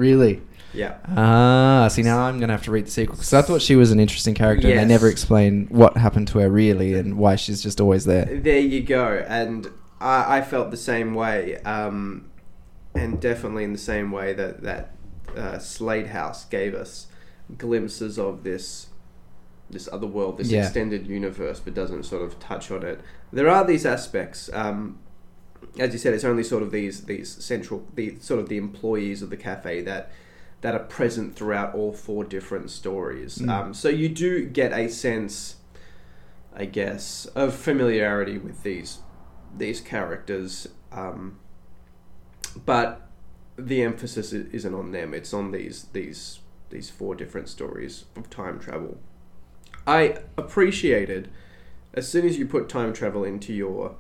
really? 0.01 0.41
Yeah. 0.73 0.97
Ah, 1.07 1.89
see 1.89 2.03
now 2.03 2.21
I'm 2.21 2.41
gonna 2.41 2.53
have 2.53 2.65
to 2.65 2.71
read 2.71 2.87
the 2.87 2.91
sequel 2.91 3.17
because 3.17 3.33
I 3.33 3.43
thought 3.43 3.61
she 3.63 3.77
was 3.77 3.93
an 3.93 4.01
interesting 4.01 4.35
character 4.35 4.69
and 4.69 4.79
they 4.79 4.85
never 4.85 5.09
explain 5.09 5.67
what 5.67 5.97
happened 5.97 6.29
to 6.29 6.39
her 6.39 6.49
really 6.49 6.95
and 6.95 7.19
why 7.19 7.37
she's 7.37 7.63
just 7.63 7.81
always 7.81 8.05
there. 8.05 8.25
There 8.25 8.59
you 8.59 8.83
go. 8.83 9.25
And 9.29 9.69
I, 10.01 10.39
I 10.39 10.43
felt 10.43 10.71
the 10.71 10.77
same 10.77 11.15
way, 11.15 11.57
um, 11.63 12.31
and 12.95 13.21
definitely 13.21 13.65
in 13.65 13.73
the 13.73 13.79
same 13.79 14.11
way 14.11 14.33
that 14.33 14.63
that 14.63 14.95
uh, 15.37 15.59
Slade 15.59 16.09
House 16.09 16.45
gave 16.47 16.75
us 16.75 17.07
glimpses 17.59 18.19
of 18.19 18.43
this 18.45 18.87
this 19.71 19.89
other 19.93 20.07
world, 20.07 20.37
this 20.39 20.51
Yeah. 20.51 20.65
extended 20.65 21.07
universe, 21.07 21.61
but 21.61 21.75
doesn't 21.75 22.03
sort 22.03 22.23
of 22.23 22.41
touch 22.41 22.73
on 22.73 22.83
it. 22.83 23.01
There 23.33 23.49
are 23.49 23.65
these 23.65 23.87
aspects. 23.87 24.51
Um, 24.53 24.99
as 25.79 25.93
you 25.93 25.99
said, 26.01 26.13
it's 26.13 26.25
only 26.25 26.43
sort 26.43 26.65
of 26.65 26.73
these 26.73 27.03
these 27.05 27.29
central, 27.29 27.87
the 27.95 28.17
sort 28.21 28.41
of 28.41 28.49
the 28.49 28.57
employees 28.57 29.23
of 29.23 29.31
the 29.31 29.37
cafe 29.37 29.81
that 29.83 30.11
that 30.63 30.75
are 30.75 30.81
present 30.85 31.37
throughout 31.37 31.75
all 31.75 31.93
four 31.93 32.25
different 32.25 32.71
stories. 32.71 33.39
Mm. 33.39 33.49
Um, 33.49 33.75
so 33.75 33.89
you 33.89 34.09
do 34.09 34.45
get 34.45 34.73
a 34.73 34.89
sense, 34.89 35.57
I 36.55 36.65
guess, 36.65 37.27
of 37.37 37.55
familiarity 37.55 38.39
with 38.39 38.63
these 38.65 38.99
these 39.57 39.81
characters, 39.81 40.67
um, 40.93 41.39
but 42.67 43.09
the 43.57 43.83
emphasis 43.83 44.33
isn't 44.33 44.75
on 44.75 44.91
them. 44.93 45.15
It's 45.15 45.33
on 45.33 45.51
these 45.53 45.85
these 45.93 46.41
these 46.71 46.91
four 46.91 47.15
different 47.15 47.49
stories 47.49 48.05
of 48.17 48.31
time 48.31 48.59
travel. 48.59 48.99
I 49.87 50.19
appreciated 50.37 51.31
as 51.95 52.09
soon 52.09 52.27
as 52.27 52.39
you 52.39 52.47
put 52.47 52.69
time 52.69 52.93
travel 52.93 53.25
into 53.25 53.53
your 53.53 53.97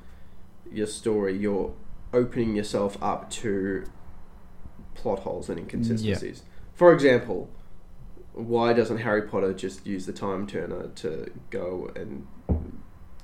your 0.72 0.86
story, 0.86 1.36
you're 1.36 1.74
opening 2.12 2.54
yourself 2.54 2.96
up 3.02 3.28
to 3.30 3.84
plot 4.94 5.20
holes 5.20 5.48
and 5.48 5.58
inconsistencies. 5.58 6.42
For 6.74 6.92
example, 6.92 7.50
why 8.32 8.72
doesn't 8.72 8.98
Harry 8.98 9.22
Potter 9.22 9.52
just 9.52 9.86
use 9.86 10.06
the 10.06 10.12
time 10.12 10.46
turner 10.46 10.88
to 10.96 11.30
go 11.50 11.90
and 11.96 12.26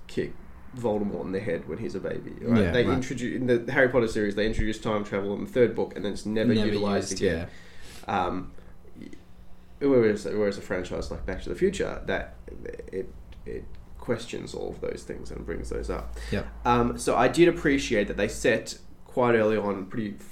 kick 0.08 0.34
Voldemort 0.76 1.22
in 1.22 1.32
the 1.32 1.40
head 1.40 1.68
when 1.68 1.78
he's 1.78 1.94
a 1.94 2.00
baby? 2.00 2.34
Right? 2.40 2.64
Yeah, 2.64 2.70
they 2.72 2.84
right. 2.84 2.94
introduce 2.94 3.36
in 3.36 3.46
the 3.46 3.72
Harry 3.72 3.88
Potter 3.88 4.08
series. 4.08 4.34
They 4.34 4.46
introduced 4.46 4.82
time 4.82 5.04
travel 5.04 5.34
in 5.34 5.44
the 5.44 5.50
third 5.50 5.76
book, 5.76 5.94
and 5.94 6.04
then 6.04 6.12
it's 6.12 6.26
never, 6.26 6.52
utilized 6.52 7.12
used, 7.12 7.22
again. 7.22 7.48
Um, 8.08 8.52
whereas, 9.80 10.24
whereas 10.24 10.58
a 10.58 10.62
franchise 10.62 11.10
like 11.10 11.26
Back 11.26 11.42
to 11.42 11.48
the 11.48 11.54
Future, 11.54 12.02
that 12.06 12.34
it 12.92 13.12
it 13.44 13.64
questions 13.98 14.54
all 14.54 14.70
of 14.70 14.80
those 14.80 15.02
things 15.02 15.30
and 15.30 15.44
brings 15.44 15.68
those 15.70 15.90
up. 15.90 16.16
Yep. 16.30 16.46
Um, 16.64 16.98
so 16.98 17.16
I 17.16 17.26
did 17.28 17.48
appreciate 17.48 18.06
that 18.08 18.16
they 18.16 18.28
set 18.28 18.78
quite 19.04 19.34
early 19.34 19.56
on 19.56 19.86
pretty 19.86 20.14
f- 20.18 20.26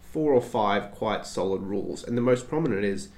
four 0.00 0.32
or 0.32 0.40
five 0.40 0.92
quite 0.92 1.26
solid 1.26 1.62
rules, 1.62 2.04
and 2.04 2.16
the 2.16 2.22
most 2.22 2.48
prominent 2.48 2.84
is 2.84 3.08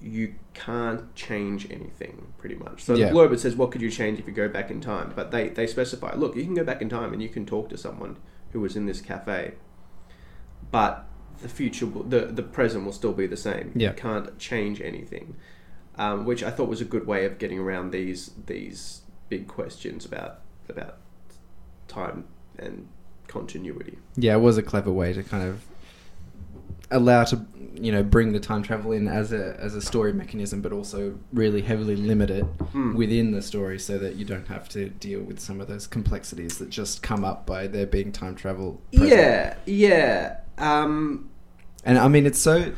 you 0.00 0.34
can't 0.54 1.14
change 1.14 1.70
anything 1.70 2.32
pretty 2.38 2.54
much. 2.54 2.82
So 2.84 2.94
Yeah. 2.94 3.08
the 3.08 3.14
blurb 3.14 3.32
it 3.32 3.40
says, 3.40 3.54
"What 3.56 3.70
could 3.70 3.82
you 3.82 3.90
change 3.90 4.18
if 4.18 4.26
you 4.26 4.32
go 4.32 4.48
back 4.48 4.70
in 4.70 4.80
time?" 4.80 5.12
But 5.14 5.30
they 5.30 5.48
they 5.48 5.66
specify, 5.66 6.14
look, 6.14 6.36
you 6.36 6.44
can 6.44 6.54
go 6.54 6.64
back 6.64 6.80
in 6.80 6.88
time 6.88 7.12
and 7.12 7.22
you 7.22 7.28
can 7.28 7.44
talk 7.44 7.68
to 7.70 7.76
someone 7.76 8.16
who 8.52 8.60
was 8.60 8.76
in 8.76 8.86
this 8.86 9.00
cafe, 9.00 9.54
but 10.70 11.06
the 11.42 11.48
future, 11.48 11.86
the 11.86 12.26
the 12.26 12.42
present 12.42 12.84
will 12.84 12.92
still 12.92 13.12
be 13.12 13.26
the 13.26 13.36
same. 13.36 13.72
Yeah. 13.74 13.90
You 13.90 13.94
can't 13.96 14.38
change 14.38 14.80
anything, 14.80 15.36
um, 15.96 16.24
which 16.24 16.42
I 16.42 16.50
thought 16.50 16.68
was 16.68 16.80
a 16.80 16.84
good 16.84 17.06
way 17.06 17.24
of 17.24 17.38
getting 17.38 17.58
around 17.58 17.90
these 17.92 18.30
these 18.46 19.02
big 19.28 19.46
questions 19.48 20.04
about 20.04 20.40
about 20.68 20.96
time 21.88 22.24
and 22.58 22.88
continuity. 23.28 23.98
Yeah, 24.16 24.34
it 24.36 24.40
was 24.40 24.58
a 24.58 24.62
clever 24.62 24.92
way 24.92 25.12
to 25.12 25.22
kind 25.22 25.48
of 25.48 25.62
allow 26.92 27.22
to 27.22 27.46
you 27.80 27.92
know 27.92 28.02
bring 28.02 28.32
the 28.32 28.40
time 28.40 28.62
travel 28.64 28.90
in 28.90 29.06
as 29.06 29.32
a 29.32 29.56
as 29.60 29.74
a 29.76 29.80
story 29.80 30.12
mechanism, 30.12 30.60
but 30.60 30.72
also 30.72 31.18
really 31.32 31.62
heavily 31.62 31.96
limit 31.96 32.30
it 32.30 32.42
Hmm. 32.72 32.94
within 32.94 33.30
the 33.30 33.42
story 33.42 33.78
so 33.78 33.96
that 33.98 34.16
you 34.16 34.24
don't 34.24 34.48
have 34.48 34.68
to 34.70 34.88
deal 34.90 35.20
with 35.22 35.38
some 35.40 35.60
of 35.60 35.68
those 35.68 35.86
complexities 35.86 36.58
that 36.58 36.68
just 36.70 37.02
come 37.02 37.24
up 37.24 37.46
by 37.46 37.66
there 37.66 37.86
being 37.86 38.12
time 38.12 38.34
travel. 38.34 38.80
present. 38.92 39.10
Yeah, 39.10 39.54
yeah. 39.66 40.36
Um, 40.58 41.29
And 41.84 41.98
I 41.98 42.08
mean, 42.08 42.26
it's 42.26 42.38
so 42.38 42.72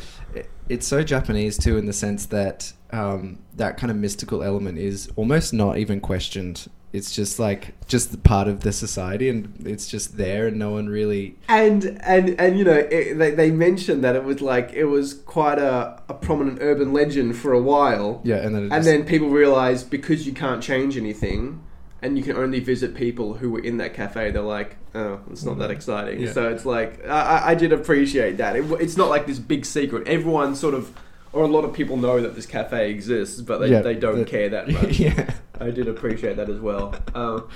it's 0.69 0.87
so 0.87 1.03
Japanese 1.03 1.59
too, 1.59 1.77
in 1.77 1.87
the 1.87 1.93
sense 1.93 2.27
that 2.27 2.73
um, 2.93 3.39
that 3.57 3.77
kind 3.77 3.91
of 3.91 3.97
mystical 3.97 4.43
element 4.43 4.79
is 4.79 5.11
almost 5.17 5.53
not 5.53 5.79
even 5.79 6.01
questioned. 6.01 6.69
It's 6.93 7.11
just 7.15 7.39
like 7.39 7.73
just 7.89 8.13
the 8.13 8.19
part 8.19 8.49
of 8.49 8.61
the 8.61 8.73
society, 8.73 9.31
and 9.31 9.55
it's 9.67 9.87
just 9.87 10.19
there, 10.19 10.47
and 10.49 10.59
no 10.59 10.73
one 10.73 10.89
really. 10.91 11.37
and 11.49 11.99
and 12.05 12.39
and 12.39 12.59
you 12.59 12.65
know 12.65 12.87
it, 12.91 13.15
they 13.15 13.31
they 13.31 13.51
mentioned 13.51 14.05
that 14.05 14.15
it 14.15 14.25
was 14.25 14.43
like 14.43 14.73
it 14.75 14.85
was 14.85 15.15
quite 15.15 15.59
a, 15.59 16.03
a 16.11 16.15
prominent 16.15 16.59
urban 16.61 16.93
legend 16.93 17.37
for 17.37 17.53
a 17.55 17.63
while. 17.63 18.21
Yeah, 18.25 18.37
and 18.37 18.55
then 18.55 18.65
it 18.65 18.73
And 18.73 18.73
just- 18.73 18.85
then 18.85 19.05
people 19.07 19.31
realize 19.31 19.83
because 19.85 20.27
you 20.27 20.35
can't 20.35 20.63
change 20.63 20.99
anything 20.99 21.63
and 22.03 22.19
you 22.19 22.25
can 22.25 22.37
only 22.37 22.61
visit 22.61 22.95
people 22.95 23.35
who 23.35 23.51
were 23.51 23.61
in 23.61 23.77
that 23.79 23.95
cafe, 23.95 24.31
they're 24.33 24.43
like, 24.43 24.77
oh, 24.95 25.21
it's 25.31 25.45
not 25.45 25.59
that 25.59 25.71
exciting. 25.71 26.21
Yeah. 26.21 26.33
So 26.33 26.49
it's 26.51 26.67
like, 26.67 27.07
I, 27.07 27.21
I- 27.39 27.49
I 27.51 27.55
did 27.55 27.73
appreciate 27.73 28.37
that. 28.39 28.57
It, 28.57 28.65
it's 28.81 28.97
not 28.97 29.09
like 29.09 29.27
this 29.27 29.39
big 29.39 29.65
secret. 29.65 30.09
Everyone 30.09 30.55
sort 30.57 30.75
of, 30.75 30.93
or 31.33 31.45
a 31.45 31.47
lot 31.47 31.65
of 31.65 31.73
people 31.73 31.97
know 31.97 32.21
that 32.21 32.35
this 32.35 32.45
cafe 32.47 32.91
exists, 32.91 33.41
but 33.41 33.59
they, 33.59 33.69
Yeah, 33.69 33.81
they 33.83 33.95
don't 33.95 34.19
the- 34.19 34.25
care 34.25 34.49
that 34.51 34.69
much. 34.77 34.99
yeah. 34.99 35.33
I 35.61 35.71
did 35.71 35.87
appreciate 35.89 36.37
that 36.37 36.51
as 36.51 36.59
well. 36.59 36.95
Um, 37.15 37.49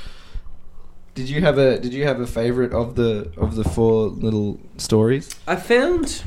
Did 1.14 1.28
you 1.28 1.40
have 1.40 1.58
a 1.58 1.78
Did 1.80 1.92
you 1.92 2.04
have 2.04 2.20
a 2.20 2.26
favorite 2.26 2.72
of 2.72 2.94
the 2.94 3.32
of 3.36 3.56
the 3.56 3.64
four 3.64 4.08
little 4.08 4.60
stories? 4.76 5.30
I 5.48 5.56
found, 5.56 6.22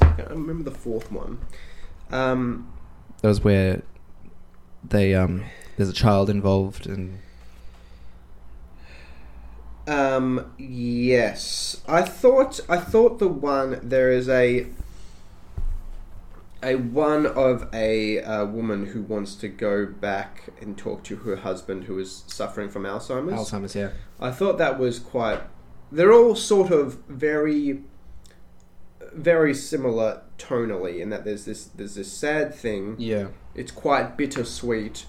I 0.00 0.22
remember 0.30 0.70
the 0.70 0.76
fourth 0.76 1.10
one. 1.12 1.38
Um, 2.10 2.72
That 3.20 3.28
was 3.28 3.42
where 3.44 3.82
they 4.88 5.14
um 5.14 5.44
there's 5.76 5.88
a 5.88 5.92
child 5.94 6.28
involved 6.30 6.86
and 6.86 7.18
Um, 9.86 10.52
yes, 10.58 11.82
I 11.88 12.02
thought 12.02 12.60
I 12.68 12.76
thought 12.78 13.18
the 13.18 13.28
one 13.28 13.80
there 13.82 14.12
is 14.12 14.28
a 14.28 14.66
a 16.62 16.76
one 16.76 17.26
of 17.26 17.68
a 17.72 18.20
uh, 18.20 18.44
woman 18.46 18.86
who 18.86 19.02
wants 19.02 19.34
to 19.34 19.48
go 19.48 19.84
back 19.86 20.50
and 20.60 20.78
talk 20.78 21.02
to 21.04 21.16
her 21.16 21.36
husband 21.36 21.84
who 21.84 21.98
is 21.98 22.22
suffering 22.28 22.68
from 22.68 22.84
Alzheimer's. 22.84 23.50
Alzheimer's. 23.50 23.74
Yeah. 23.74 23.90
I 24.20 24.30
thought 24.30 24.58
that 24.58 24.78
was 24.78 25.00
quite. 25.00 25.40
They're 25.90 26.12
all 26.12 26.36
sort 26.36 26.70
of 26.70 26.98
very, 27.08 27.80
very 29.12 29.54
similar 29.54 30.22
tonally 30.38 31.00
in 31.00 31.10
that 31.10 31.24
there's 31.24 31.44
this 31.44 31.64
there's 31.64 31.96
this 31.96 32.10
sad 32.12 32.54
thing 32.54 32.94
Yeah. 32.98 33.28
it's 33.54 33.72
quite 33.72 34.16
bittersweet, 34.16 35.06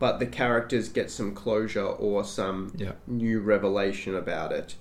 but 0.00 0.18
the 0.18 0.26
characters 0.26 0.88
get 0.88 1.10
some 1.12 1.32
closure 1.32 1.84
or 1.86 2.24
some 2.24 2.72
Yeah. 2.76 2.92
new 3.06 3.38
revelation 3.38 4.16
about 4.16 4.50
it. 4.50 4.74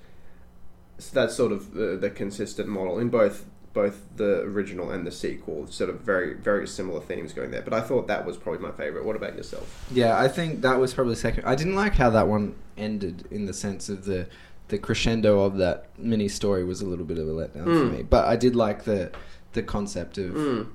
So 0.98 1.12
that's 1.14 1.36
sort 1.36 1.52
of 1.52 1.74
the, 1.76 1.96
the 1.98 2.10
consistent 2.10 2.68
model 2.68 2.98
in 2.98 3.10
both 3.10 3.46
both 3.72 4.08
the 4.16 4.40
original 4.42 4.90
and 4.90 5.06
the 5.06 5.12
sequel. 5.12 5.68
Sort 5.68 5.92
of 5.92 6.02
very 6.02 6.34
very 6.34 6.68
similar 6.68 7.00
themes 7.02 7.34
going 7.34 7.52
there. 7.52 7.62
But 7.62 7.74
I 7.74 7.82
thought 7.82 8.08
that 8.08 8.26
was 8.26 8.36
probably 8.36 8.62
my 8.62 8.72
favorite. 8.72 9.06
What 9.06 9.16
about 9.16 9.36
yourself? 9.36 9.86
Yeah, 9.94 10.18
I 10.20 10.28
think 10.28 10.62
that 10.62 10.80
was 10.80 10.94
probably 10.96 11.14
second. 11.16 11.46
I 11.46 11.54
didn't 11.56 11.76
like 11.76 11.94
how 11.94 12.10
that 12.10 12.28
one 12.28 12.56
ended 12.78 13.28
in 13.30 13.46
the 13.46 13.54
sense 13.54 13.88
of 13.90 14.06
the 14.06 14.28
the 14.70 14.78
crescendo 14.78 15.42
of 15.42 15.58
that 15.58 15.90
mini 15.98 16.28
story 16.30 16.64
was 16.64 16.82
a 16.82 16.86
little 16.86 17.06
bit 17.06 17.18
of 17.18 17.28
a 17.28 17.32
letdown 17.32 17.64
for 17.66 17.86
Mm. 17.90 17.92
me. 17.98 18.04
But 18.04 18.26
I 18.26 18.36
did 18.36 18.56
like 18.56 18.84
the 18.86 19.12
the 19.54 19.64
concept 19.64 20.18
of 20.18 20.34
Mm. 20.36 20.68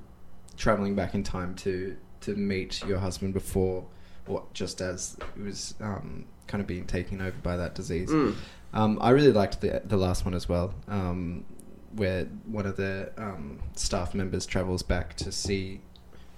traveling 0.56 0.94
back 0.94 1.14
in 1.14 1.22
time 1.22 1.54
to 1.56 1.96
to 2.22 2.34
meet 2.36 2.82
your 2.86 2.98
husband 2.98 3.34
before, 3.34 3.84
or 4.26 4.44
just 4.52 4.80
as 4.80 5.16
it 5.36 5.42
was 5.42 5.74
um, 5.80 6.26
kind 6.46 6.60
of 6.60 6.66
being 6.66 6.86
taken 6.86 7.20
over 7.20 7.36
by 7.42 7.56
that 7.56 7.74
disease. 7.74 8.10
Mm. 8.10 8.34
Um, 8.72 8.98
I 9.00 9.10
really 9.10 9.32
liked 9.32 9.60
the 9.60 9.82
the 9.84 9.96
last 9.96 10.24
one 10.24 10.34
as 10.34 10.48
well, 10.48 10.74
um, 10.88 11.44
where 11.92 12.24
one 12.46 12.66
of 12.66 12.76
the 12.76 13.12
um, 13.16 13.60
staff 13.74 14.14
members 14.14 14.46
travels 14.46 14.82
back 14.82 15.14
to 15.16 15.30
see. 15.30 15.80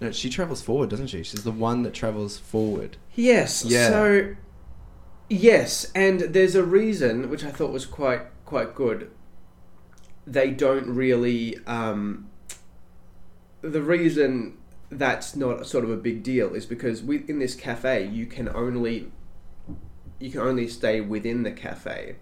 No, 0.01 0.13
she 0.13 0.29
travels 0.29 0.61
forward, 0.61 0.91
doesn't 0.91 1.07
she? 1.07 1.23
She's 1.23 1.45
the 1.45 1.51
one 1.51 1.83
that 1.85 1.95
travels 1.95 2.37
forward. 2.37 2.99
Yes. 3.15 3.65
Yeah. 3.65 3.89
So 3.89 4.37
yes, 5.31 5.91
and 5.95 6.21
there's 6.21 6.55
a 6.55 6.63
reason 6.63 7.31
which 7.31 7.45
I 7.45 7.51
thought 7.51 7.73
was 7.73 7.87
quite 7.87 8.23
quite 8.45 8.75
good. 8.75 9.11
They 10.27 10.51
don't 10.51 10.95
really. 10.95 11.59
Um, 11.67 12.29
the 13.63 13.83
reason 13.83 14.59
that's 14.99 15.37
not 15.37 15.67
sort 15.67 15.85
of 15.85 15.91
a 15.91 15.97
big 15.97 16.23
deal 16.23 16.55
is 16.55 16.67
because 16.67 17.03
within 17.03 17.39
this 17.39 17.55
cafe 17.55 18.07
you 18.07 18.27
can 18.27 18.49
only 18.49 19.11
you 20.19 20.31
can 20.31 20.41
only 20.41 20.67
stay 20.67 21.01
within 21.01 21.43
the 21.43 21.53
cafe. 21.53 22.17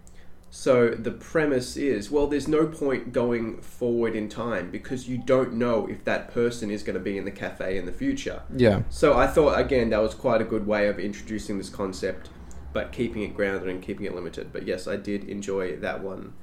So 0.51 0.91
the 0.91 1.11
premise 1.11 1.77
is, 1.77 2.13
well, 2.13 2.29
there's 2.29 2.47
no 2.47 2.67
point 2.67 3.13
going 3.13 3.61
forward 3.61 4.15
in 4.15 4.29
time 4.29 4.71
because 4.71 5.09
you 5.09 5.19
don't 5.19 5.55
know 5.55 5.89
if 5.89 6.05
that 6.05 6.33
person 6.33 6.71
is 6.71 6.85
going 6.85 6.95
to 6.95 7.01
be 7.01 7.19
in 7.19 7.25
the 7.25 7.33
cafe 7.33 7.77
in 7.77 7.87
the 7.87 7.93
future. 7.93 8.43
Yeah, 8.57 8.83
So 8.89 9.17
I 9.17 9.27
thought 9.27 9.59
again 9.59 9.91
that 9.91 10.01
was 10.01 10.15
quite 10.15 10.41
a 10.41 10.45
good 10.45 10.67
way 10.67 10.87
of 10.87 10.99
introducing 10.99 11.59
this 11.59 11.71
concept, 11.71 12.31
but 12.73 12.93
keeping 12.93 13.23
it 13.23 13.35
grounded 13.35 13.69
and 13.69 13.83
keeping 13.83 14.07
it 14.07 14.15
limited. 14.15 14.53
But 14.53 14.67
yes, 14.67 14.87
I 14.87 14.97
did 14.97 15.25
enjoy 15.25 15.77
that 15.77 16.03
one 16.03 16.35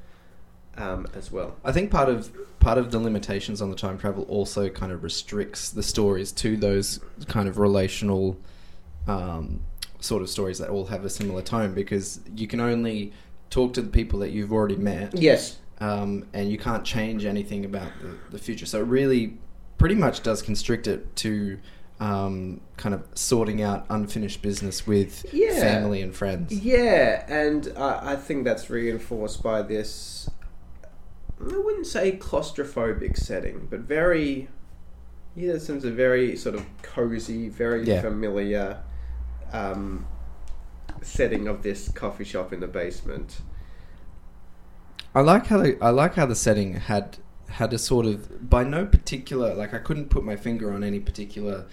um, 0.77 1.07
as 1.15 1.31
well. 1.31 1.55
I 1.63 1.71
think 1.71 1.91
part 1.91 2.09
of 2.09 2.31
part 2.59 2.77
of 2.77 2.91
the 2.91 2.99
limitations 2.99 3.61
on 3.61 3.69
the 3.69 3.75
time 3.75 3.97
travel 3.97 4.23
also 4.25 4.69
kind 4.69 4.91
of 4.91 5.03
restricts 5.03 5.69
the 5.71 5.83
stories 5.83 6.31
to 6.33 6.55
those 6.57 6.99
kind 7.27 7.47
of 7.49 7.57
relational 7.57 8.37
um, 9.07 9.61
sort 9.99 10.21
of 10.21 10.29
stories 10.29 10.57
that 10.59 10.69
all 10.69 10.85
have 10.85 11.03
a 11.05 11.09
similar 11.09 11.41
tone 11.41 11.73
because 11.73 12.19
you 12.35 12.47
can 12.47 12.59
only 12.59 13.11
talk 13.49 13.73
to 13.73 13.81
the 13.81 13.89
people 13.89 14.19
that 14.19 14.31
you've 14.31 14.51
already 14.53 14.75
met. 14.77 15.13
Yes. 15.17 15.57
um, 15.79 16.25
and 16.33 16.51
you 16.51 16.57
can't 16.57 16.85
change 16.85 17.25
anything 17.25 17.65
about 17.65 17.91
the, 18.01 18.15
the 18.29 18.37
future. 18.37 18.65
So 18.67 18.79
it 18.81 18.85
really, 18.85 19.37
pretty 19.79 19.95
much, 19.95 20.21
does 20.23 20.41
constrict 20.43 20.85
it 20.87 21.15
to 21.17 21.57
um, 21.99 22.61
kind 22.77 22.95
of 22.95 23.03
sorting 23.15 23.61
out 23.61 23.85
unfinished 23.89 24.41
business 24.41 24.85
with 24.87 25.25
Yeah. 25.33 25.59
family 25.59 26.01
and 26.01 26.15
friends. 26.15 26.53
Yeah, 26.53 27.25
and 27.27 27.71
I 27.77 28.13
I 28.13 28.15
think 28.15 28.43
that's 28.43 28.69
reinforced 28.69 29.43
by 29.43 29.61
this. 29.63 30.29
I 31.43 31.57
wouldn't 31.57 31.87
say 31.87 32.17
claustrophobic 32.17 33.17
setting, 33.17 33.67
but 33.69 33.81
very. 33.81 34.49
Yeah, 35.35 35.53
it 35.53 35.61
seems 35.61 35.85
a 35.85 35.91
very 35.91 36.35
sort 36.35 36.55
of 36.55 36.65
cozy, 36.81 37.47
very 37.47 37.85
Yeah. 37.85 38.01
familiar 38.01 38.83
um, 39.53 40.05
setting 41.01 41.47
of 41.47 41.63
this 41.63 41.89
coffee 41.89 42.25
shop 42.25 42.51
in 42.51 42.59
the 42.59 42.67
basement. 42.67 43.41
I 45.15 45.21
like 45.21 45.47
how 45.47 45.57
the, 45.59 45.77
I 45.81 45.89
like 45.89 46.15
how 46.15 46.25
the 46.25 46.35
setting 46.35 46.73
had 46.75 47.17
had 47.49 47.73
a 47.73 47.77
sort 47.77 48.05
of 48.05 48.49
by 48.49 48.63
no 48.63 48.85
particular 48.85 49.53
like 49.53 49.73
I 49.73 49.77
couldn't 49.77 50.09
put 50.09 50.23
my 50.23 50.37
finger 50.37 50.71
on 50.73 50.83
any 50.85 50.99
particular 51.01 51.65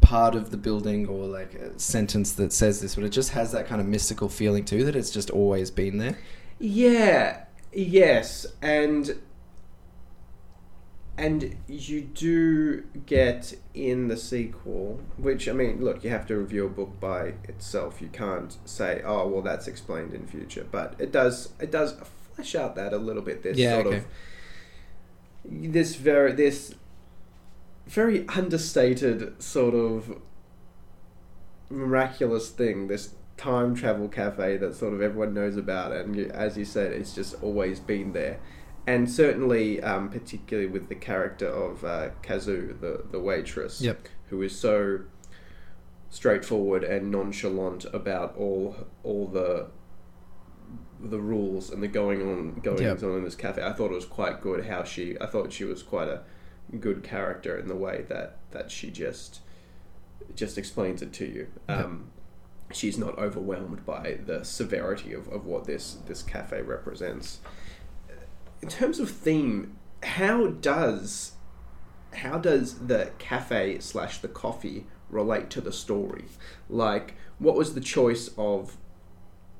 part 0.00 0.34
of 0.34 0.50
the 0.50 0.56
building 0.56 1.06
or 1.08 1.26
like 1.26 1.54
a 1.54 1.78
sentence 1.78 2.32
that 2.32 2.52
says 2.52 2.80
this, 2.80 2.94
but 2.94 3.04
it 3.04 3.08
just 3.10 3.30
has 3.30 3.52
that 3.52 3.66
kind 3.66 3.80
of 3.80 3.86
mystical 3.86 4.28
feeling 4.28 4.64
too 4.64 4.84
that 4.84 4.94
it's 4.94 5.10
just 5.10 5.30
always 5.30 5.70
been 5.70 5.98
there. 5.98 6.18
Yeah, 6.58 7.43
yes, 7.74 8.46
and 8.62 9.20
and 11.16 11.56
you 11.68 12.00
do 12.00 12.82
get 13.06 13.54
in 13.72 14.08
the 14.08 14.16
sequel, 14.16 15.00
which 15.16 15.48
I 15.48 15.52
mean, 15.52 15.82
look, 15.84 16.02
you 16.02 16.10
have 16.10 16.26
to 16.26 16.36
review 16.36 16.66
a 16.66 16.68
book 16.68 16.98
by 16.98 17.34
itself. 17.44 18.00
You 18.02 18.08
can't 18.08 18.56
say, 18.64 19.00
"Oh, 19.04 19.28
well, 19.28 19.42
that's 19.42 19.68
explained 19.68 20.12
in 20.12 20.26
future," 20.26 20.66
but 20.70 20.94
it 20.98 21.12
does. 21.12 21.50
It 21.60 21.70
does 21.70 21.94
flesh 22.34 22.54
out 22.54 22.74
that 22.76 22.92
a 22.92 22.98
little 22.98 23.22
bit. 23.22 23.42
This 23.42 23.56
Yeah, 23.56 23.74
sort 23.74 23.86
okay. 23.86 23.96
of 23.98 24.04
this 25.44 25.94
very 25.96 26.32
this 26.32 26.74
very 27.86 28.26
understated 28.28 29.40
sort 29.42 29.74
of 29.74 30.20
miraculous 31.70 32.50
thing. 32.50 32.88
This 32.88 33.14
time 33.36 33.74
travel 33.74 34.08
cafe 34.08 34.56
that 34.58 34.74
sort 34.74 34.94
of 34.94 35.02
everyone 35.02 35.34
knows 35.34 35.56
about, 35.56 35.92
and 35.92 36.18
as 36.32 36.56
you 36.56 36.64
said, 36.64 36.92
it's 36.92 37.14
just 37.14 37.34
always 37.42 37.80
been 37.80 38.12
there. 38.12 38.38
And 38.86 39.10
certainly, 39.10 39.82
um, 39.82 40.10
particularly 40.10 40.68
with 40.68 40.88
the 40.88 40.94
character 40.94 41.48
of 41.48 41.84
uh, 41.84 42.10
Kazu, 42.22 42.74
the 42.80 43.04
the 43.10 43.18
waitress, 43.20 43.80
Yep. 43.80 44.08
who 44.28 44.42
is 44.42 44.58
so 44.58 45.00
straightforward 46.10 46.84
and 46.84 47.10
nonchalant 47.10 47.84
about 47.92 48.36
all 48.36 48.76
all 49.02 49.26
the 49.26 49.66
the 51.00 51.18
rules 51.20 51.70
and 51.70 51.82
the 51.82 51.88
going 51.88 52.22
on 52.22 52.60
goings 52.62 52.80
Yep. 52.80 53.02
on 53.02 53.18
in 53.18 53.24
this 53.24 53.34
cafe. 53.34 53.62
I 53.62 53.72
thought 53.72 53.90
it 53.90 53.94
was 53.94 54.06
quite 54.06 54.40
good 54.40 54.66
how 54.66 54.84
she. 54.84 55.16
I 55.20 55.26
thought 55.26 55.52
she 55.52 55.64
was 55.64 55.82
quite 55.82 56.08
a 56.08 56.22
good 56.80 57.02
character 57.02 57.56
in 57.58 57.68
the 57.68 57.76
way 57.76 58.04
that 58.08 58.38
that 58.52 58.70
she 58.70 58.90
just 58.90 59.40
just 60.34 60.56
explains 60.56 61.02
it 61.02 61.12
to 61.14 61.26
you. 61.26 61.46
Um, 61.68 62.10
she's 62.72 62.98
not 62.98 63.16
overwhelmed 63.18 63.84
by 63.86 64.18
the 64.26 64.44
severity 64.44 65.12
of, 65.12 65.28
of 65.28 65.44
what 65.46 65.64
this 65.64 65.98
this 66.06 66.22
cafe 66.22 66.62
represents. 66.62 67.40
In 68.62 68.68
terms 68.68 68.98
of 68.98 69.10
theme, 69.10 69.76
how 70.02 70.48
does 70.48 71.32
how 72.14 72.38
does 72.38 72.86
the 72.86 73.10
cafe 73.18 73.78
slash 73.80 74.18
the 74.18 74.28
coffee 74.28 74.86
relate 75.10 75.50
to 75.50 75.60
the 75.60 75.72
story? 75.72 76.24
Like, 76.68 77.14
what 77.38 77.56
was 77.56 77.74
the 77.74 77.80
choice 77.80 78.28
of 78.38 78.76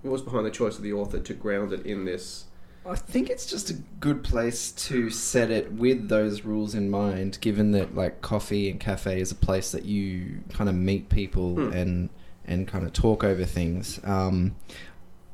what 0.02 0.12
was 0.12 0.22
behind 0.22 0.46
the 0.46 0.50
choice 0.50 0.76
of 0.76 0.82
the 0.82 0.92
author 0.92 1.18
to 1.18 1.34
ground 1.34 1.72
it 1.72 1.84
in 1.84 2.04
this? 2.04 2.44
I 2.86 2.96
think 2.96 3.30
it's 3.30 3.46
just 3.46 3.70
a 3.70 3.74
good 3.98 4.22
place 4.22 4.70
to 4.72 5.08
set 5.08 5.50
it 5.50 5.72
with 5.72 6.08
those 6.08 6.42
rules 6.44 6.74
in 6.74 6.90
mind, 6.90 7.38
given 7.40 7.72
that 7.72 7.94
like 7.94 8.20
coffee 8.20 8.70
and 8.70 8.78
cafe 8.78 9.20
is 9.20 9.32
a 9.32 9.36
place 9.36 9.70
that 9.72 9.86
you 9.86 10.40
kind 10.52 10.68
of 10.68 10.76
meet 10.76 11.08
people 11.08 11.54
Hmm. 11.54 11.72
and 11.72 12.10
and 12.46 12.66
kind 12.68 12.84
of 12.84 12.92
talk 12.92 13.24
over 13.24 13.44
things. 13.44 14.00
Um, 14.04 14.56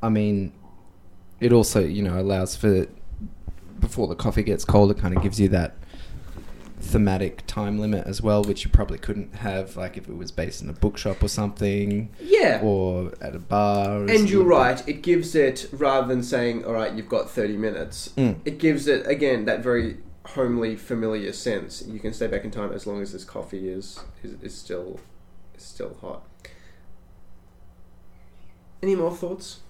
I 0.03 0.09
mean, 0.09 0.53
it 1.40 1.53
also 1.53 1.81
you 1.81 2.03
know 2.03 2.18
allows 2.20 2.57
for 2.57 2.87
before 3.79 4.07
the 4.09 4.14
coffee 4.14 4.42
gets 4.42 4.64
cold, 4.64 4.90
it 4.90 4.99
kind 4.99 5.16
of 5.16 5.23
gives 5.23 5.40
you 5.40 5.49
that 5.49 5.75
thematic 6.81 7.46
time 7.46 7.79
limit 7.79 8.07
as 8.07 8.23
well, 8.23 8.42
which 8.42 8.64
you 8.64 8.70
probably 8.70 8.99
couldn't 8.99 9.35
have 9.37 9.77
like 9.77 9.96
if 9.96 10.09
it 10.09 10.16
was 10.16 10.33
based 10.33 10.62
in 10.62 10.68
a 10.70 10.73
bookshop 10.73 11.23
or 11.23 11.29
something 11.29 12.09
Yeah. 12.20 12.61
or 12.62 13.12
at 13.20 13.35
a 13.35 13.38
bar. 13.38 14.05
And 14.05 14.29
you're 14.31 14.44
right. 14.44 14.83
It 14.88 15.03
gives 15.03 15.35
it 15.35 15.68
rather 15.73 16.07
than 16.09 16.23
saying, 16.23 16.64
"All 16.64 16.73
right, 16.73 16.92
you've 16.94 17.09
got 17.09 17.31
thirty 17.31 17.57
minutes." 17.57 18.11
Mm. 18.16 18.37
It 18.44 18.59
gives 18.59 18.87
it 18.87 19.07
again 19.07 19.44
that 19.44 19.62
very 19.62 19.99
homely, 20.25 20.77
familiar 20.77 21.33
sense. 21.33 21.83
You 21.87 21.99
can 21.99 22.12
stay 22.12 22.27
back 22.29 22.44
in 22.44 22.51
time 22.51 22.73
as 22.73 22.87
long 22.87 23.03
as 23.03 23.12
this 23.12 23.25
coffee 23.25 23.68
is 23.68 24.01
is, 24.23 24.33
is 24.42 24.55
still 24.55 25.01
is 25.57 25.62
still 25.62 25.96
hot. 26.01 26.23
Any 28.83 28.95
more 28.95 29.14
thoughts? 29.14 29.61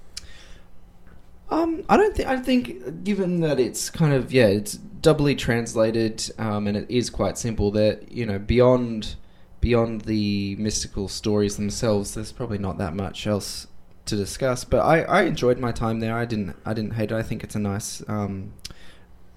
Um, 1.51 1.85
I 1.89 1.97
don't 1.97 2.17
think. 2.17 2.29
I 2.29 2.37
think, 2.37 3.05
given 3.05 3.41
that 3.41 3.59
it's 3.59 3.91
kind 3.91 4.13
of 4.13 4.33
yeah, 4.33 4.47
it's 4.47 4.75
doubly 4.75 5.35
translated, 5.35 6.31
um, 6.39 6.67
and 6.67 6.77
it 6.77 6.89
is 6.89 7.11
quite 7.11 7.37
simple. 7.37 7.71
That 7.73 8.13
you 8.13 8.25
know, 8.25 8.39
beyond 8.39 9.17
beyond 9.61 10.03
the 10.03 10.55
mystical 10.57 11.09
stories 11.09 11.57
themselves, 11.57 12.15
there's 12.15 12.33
probably 12.33 12.59
not 12.59 12.79
that 12.79 12.95
much 12.95 13.27
else 13.27 13.67
to 14.07 14.17
discuss. 14.17 14.65
But 14.65 14.81
I, 14.81 15.03
I 15.03 15.23
enjoyed 15.23 15.59
my 15.59 15.73
time 15.73 16.01
there. 16.01 16.17
I 16.17 16.25
didn't 16.25 16.57
I 16.65 16.73
didn't 16.73 16.93
hate 16.93 17.11
it. 17.11 17.17
I 17.17 17.23
think 17.23 17.43
it's 17.43 17.57
a 17.57 17.61
nice 17.61 18.03
um, 18.09 18.53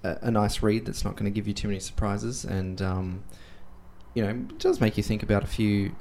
a, 0.04 0.18
a 0.22 0.32
nice 0.32 0.62
read 0.62 0.86
that's 0.86 1.04
not 1.04 1.16
going 1.16 1.26
to 1.26 1.36
give 1.36 1.48
you 1.48 1.54
too 1.54 1.68
many 1.68 1.80
surprises, 1.80 2.46
and 2.46 2.80
um, 2.80 3.24
you 4.14 4.24
know, 4.24 4.30
it 4.30 4.60
does 4.60 4.80
make 4.80 4.98
you 4.98 5.04
think 5.04 5.24
about 5.24 5.44
a 5.44 5.48
few 5.48 5.96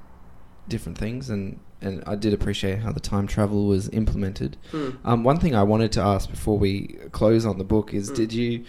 different 0.69 0.99
things. 0.99 1.31
And 1.31 1.59
and 1.81 2.03
I 2.07 2.15
did 2.15 2.33
appreciate 2.33 2.79
how 2.81 2.93
the 2.93 3.01
time 3.01 3.27
travel 3.27 3.67
was 3.67 3.89
implemented. 3.91 4.57
Mm. 4.73 4.97
Um, 5.05 5.25
one 5.25 5.39
thing 5.39 5.55
I 5.55 5.63
wanted 5.65 5.91
to 5.93 6.01
ask 6.01 6.31
before 6.31 6.57
we 6.59 6.97
close 7.13 7.45
on 7.45 7.59
the 7.59 7.65
book 7.65 7.93
is: 7.93 8.11
Mm. 8.11 8.15
Did 8.17 8.33
you? 8.33 8.65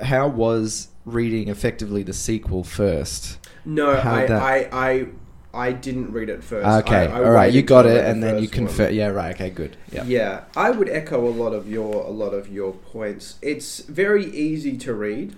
How 0.00 0.28
was 0.28 0.88
reading 1.04 1.48
effectively 1.48 2.02
the 2.02 2.12
sequel 2.12 2.62
first? 2.64 3.38
No, 3.64 3.90
I, 3.90 4.26
that- 4.26 4.42
I, 4.42 4.68
I, 4.72 5.06
I 5.54 5.72
didn't 5.72 6.12
read 6.12 6.28
it 6.28 6.42
first. 6.44 6.66
Okay, 6.86 7.06
I, 7.08 7.20
I 7.20 7.24
all 7.24 7.30
right, 7.30 7.52
you 7.52 7.62
got 7.62 7.84
it, 7.86 7.90
the 7.94 8.06
and 8.06 8.22
then 8.22 8.36
you 8.36 8.48
first 8.48 8.58
one. 8.58 8.66
confirm. 8.68 8.94
Yeah, 8.94 9.08
right. 9.08 9.34
Okay, 9.34 9.50
good. 9.50 9.76
Yeah. 9.92 10.04
Yeah, 10.04 10.44
I 10.56 10.70
would 10.70 10.88
echo 10.88 11.26
a 11.26 11.30
lot 11.30 11.52
of 11.52 11.68
your 11.68 12.04
a 12.04 12.10
lot 12.10 12.30
of 12.32 12.48
your 12.48 12.72
points. 12.72 13.38
It's 13.42 13.80
very 13.80 14.26
easy 14.26 14.76
to 14.78 14.94
read. 14.94 15.34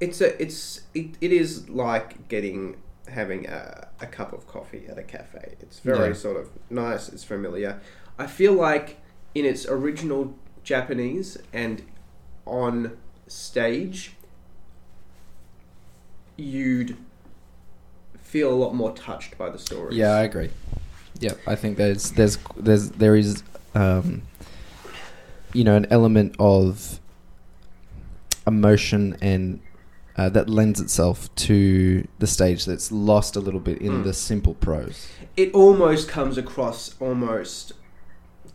It's 0.00 0.20
a 0.20 0.40
it's 0.40 0.82
it, 0.94 1.16
it 1.20 1.32
is 1.32 1.68
like 1.68 2.28
getting 2.28 2.76
having 3.08 3.46
a, 3.46 3.88
a 4.00 4.06
cup 4.06 4.32
of 4.32 4.46
coffee 4.46 4.84
at 4.88 4.98
a 4.98 5.02
cafe. 5.02 5.56
It's 5.60 5.80
very 5.80 6.08
Yeah. 6.08 6.14
sort 6.14 6.36
of 6.36 6.50
nice. 6.70 7.08
It's 7.08 7.24
familiar. 7.24 7.80
I 8.18 8.26
feel 8.26 8.52
like 8.52 8.98
in 9.34 9.44
its 9.44 9.66
original 9.66 10.34
Japanese 10.62 11.38
and 11.52 11.82
on 12.46 12.96
stage, 13.26 14.12
you'd 16.36 16.96
feel 18.22 18.52
a 18.52 18.54
lot 18.54 18.74
more 18.74 18.92
touched 18.94 19.36
by 19.38 19.48
the 19.50 19.58
stories. 19.58 19.96
Yeah, 19.96 20.10
I 20.12 20.22
agree. 20.22 20.50
Yeah, 21.20 21.32
I 21.46 21.54
think 21.56 21.76
there's 21.78 22.12
there's 22.12 22.38
there's 22.56 22.90
there 22.90 23.16
is 23.16 23.42
um, 23.74 24.22
you 25.52 25.64
know 25.64 25.76
an 25.76 25.86
element 25.90 26.36
of 26.38 27.00
emotion 28.46 29.16
and 29.20 29.60
uh, 30.18 30.28
that 30.28 30.50
lends 30.50 30.80
itself 30.80 31.32
to 31.36 32.06
the 32.18 32.26
stage 32.26 32.64
that's 32.66 32.90
lost 32.92 33.36
a 33.36 33.40
little 33.40 33.60
bit 33.60 33.78
in 33.80 33.92
Mm. 33.92 34.04
the 34.04 34.12
simple 34.12 34.54
prose. 34.54 35.08
it 35.36 35.54
almost 35.54 36.08
comes 36.08 36.36
across 36.36 36.96
almost 37.00 37.72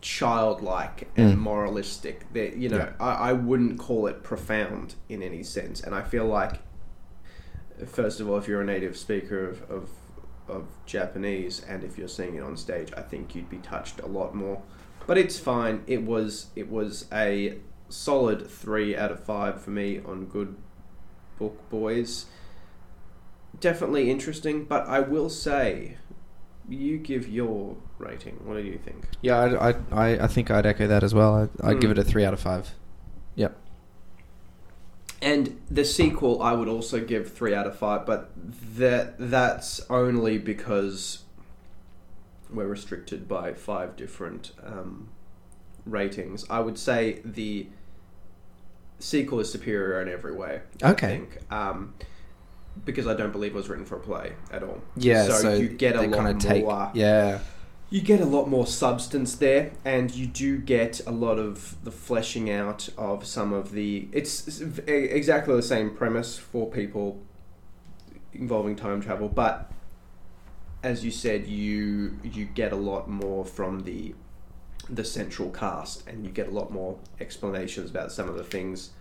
childlike 0.02 1.08
and 1.16 1.38
Mm. 1.38 1.40
moralistic. 1.42 2.32
That 2.34 2.58
you 2.58 2.70
know, 2.70 2.78
Yeah. 2.78 2.92
I, 3.00 3.30
I 3.30 3.34
wouldn't 3.34 3.80
call 3.80 4.08
it 4.08 4.22
profound 4.24 4.96
in 5.10 5.22
any 5.24 5.44
sense, 5.44 5.82
and 5.82 5.96
I 5.96 6.02
feel 6.02 6.26
like, 6.26 6.60
first 7.86 8.20
of 8.20 8.30
all, 8.30 8.38
if 8.38 8.48
you're 8.48 8.62
a 8.62 8.66
native 8.66 8.98
speaker 8.98 9.48
of, 9.48 9.62
of 9.70 9.90
of 10.50 10.66
Japanese 10.86 11.62
and 11.70 11.86
if 11.86 11.98
you're 11.98 12.10
seeing 12.10 12.36
it 12.36 12.44
on 12.44 12.58
stage, 12.58 12.92
I 12.98 13.02
think 13.02 13.34
you'd 13.34 13.50
be 13.50 13.60
touched 13.60 14.02
a 14.02 14.06
lot 14.08 14.36
more. 14.36 14.62
But 15.08 15.18
it's 15.18 15.40
fine. 15.40 15.84
It 15.88 16.04
was 16.04 16.48
it 16.54 16.70
was 16.70 17.06
a 17.14 17.60
solid 17.88 18.50
three 18.50 18.94
out 18.94 19.10
of 19.10 19.24
five 19.24 19.62
for 19.62 19.70
me 19.70 20.02
on 20.06 20.26
Good 20.26 20.56
Book 21.38 21.70
Boys. 21.70 22.26
Definitely 23.60 24.10
interesting, 24.10 24.66
but 24.66 24.88
I 24.88 25.00
will 25.00 25.30
say, 25.30 25.98
you 26.68 26.98
give 26.98 27.28
your 27.30 27.78
rating. 27.98 28.40
What 28.44 28.56
do 28.56 28.64
you 28.64 28.78
think? 28.78 29.06
Yeah, 29.22 29.38
I, 29.38 29.70
I, 29.70 29.76
I, 29.92 30.24
I 30.24 30.28
think 30.28 30.50
I'd 30.52 30.66
echo 30.66 30.88
that 30.88 31.04
as 31.04 31.14
well. 31.14 31.50
I, 31.62 31.70
I'd 31.70 31.80
give 31.82 31.90
Mm. 31.90 31.94
it 31.94 31.98
a 32.00 32.04
three 32.04 32.26
out 32.26 32.34
of 32.34 32.40
five. 32.40 32.72
Yep. 33.36 33.56
And 35.22 35.62
the 35.72 35.86
sequel, 35.86 36.42
I 36.42 36.52
would 36.54 36.68
also 36.68 37.00
give 37.04 37.32
three 37.32 37.54
out 37.54 37.66
of 37.66 37.78
five, 37.78 38.06
but 38.06 38.32
that 38.78 39.16
that's 39.18 39.80
only 39.90 40.38
because 40.38 41.20
we're 42.50 42.68
restricted 42.68 43.28
by 43.28 43.54
five 43.54 43.96
different 43.96 44.52
um, 44.64 45.10
ratings. 45.86 46.46
I 46.50 46.60
would 46.60 46.78
say 46.78 47.22
the 47.24 47.68
sequel 49.04 49.40
is 49.40 49.52
superior 49.52 50.02
in 50.02 50.08
every 50.10 50.34
way. 50.34 50.62
I 50.82 50.92
Okay. 50.92 51.08
think. 51.08 51.38
Um, 51.52 51.94
because 52.86 53.06
I 53.06 53.14
don't 53.14 53.32
believe 53.32 53.52
it 53.52 53.56
was 53.58 53.70
written 53.70 53.86
for 53.86 53.98
a 53.98 54.00
play 54.00 54.34
at 54.52 54.64
all. 54.64 54.82
Yeah, 54.96 55.26
so, 55.26 55.34
so 55.34 55.54
you 55.54 55.68
get 55.70 55.96
a 55.96 56.02
lot 56.02 56.24
more. 56.24 56.34
take- 56.34 56.66
Yeah, 56.96 57.40
You 57.92 58.02
get 58.02 58.20
a 58.22 58.26
lot 58.26 58.50
more 58.50 58.66
substance 58.66 59.36
there, 59.36 59.72
and 59.86 60.10
you 60.10 60.26
do 60.26 60.58
get 60.58 61.00
a 61.06 61.12
lot 61.12 61.38
of 61.38 61.76
the 61.84 61.92
fleshing 61.92 62.50
out 62.50 62.90
of 62.98 63.26
some 63.28 63.54
of 63.54 63.72
the. 63.74 64.08
It's 64.12 64.60
exactly 64.88 65.56
the 65.56 65.62
same 65.62 65.92
premise 65.92 66.36
for 66.38 66.68
people 66.72 67.20
involving 68.34 68.76
time 68.76 69.00
travel, 69.02 69.30
but 69.30 69.72
as 70.82 71.06
you 71.06 71.12
said, 71.12 71.46
you 71.46 72.18
you 72.24 72.46
get 72.46 72.74
a 72.74 72.76
lot 72.76 73.08
more 73.08 73.46
from 73.46 73.82
the 73.82 74.16
the 74.90 75.04
central 75.04 75.50
cast, 75.50 76.08
and 76.08 76.26
you 76.26 76.32
get 76.32 76.48
a 76.48 76.52
lot 76.52 76.72
more 76.72 76.98
explanations 77.20 77.90
about 77.90 78.12
some 78.12 78.28
of 78.28 78.36
the 78.36 78.44
things. 78.44 78.92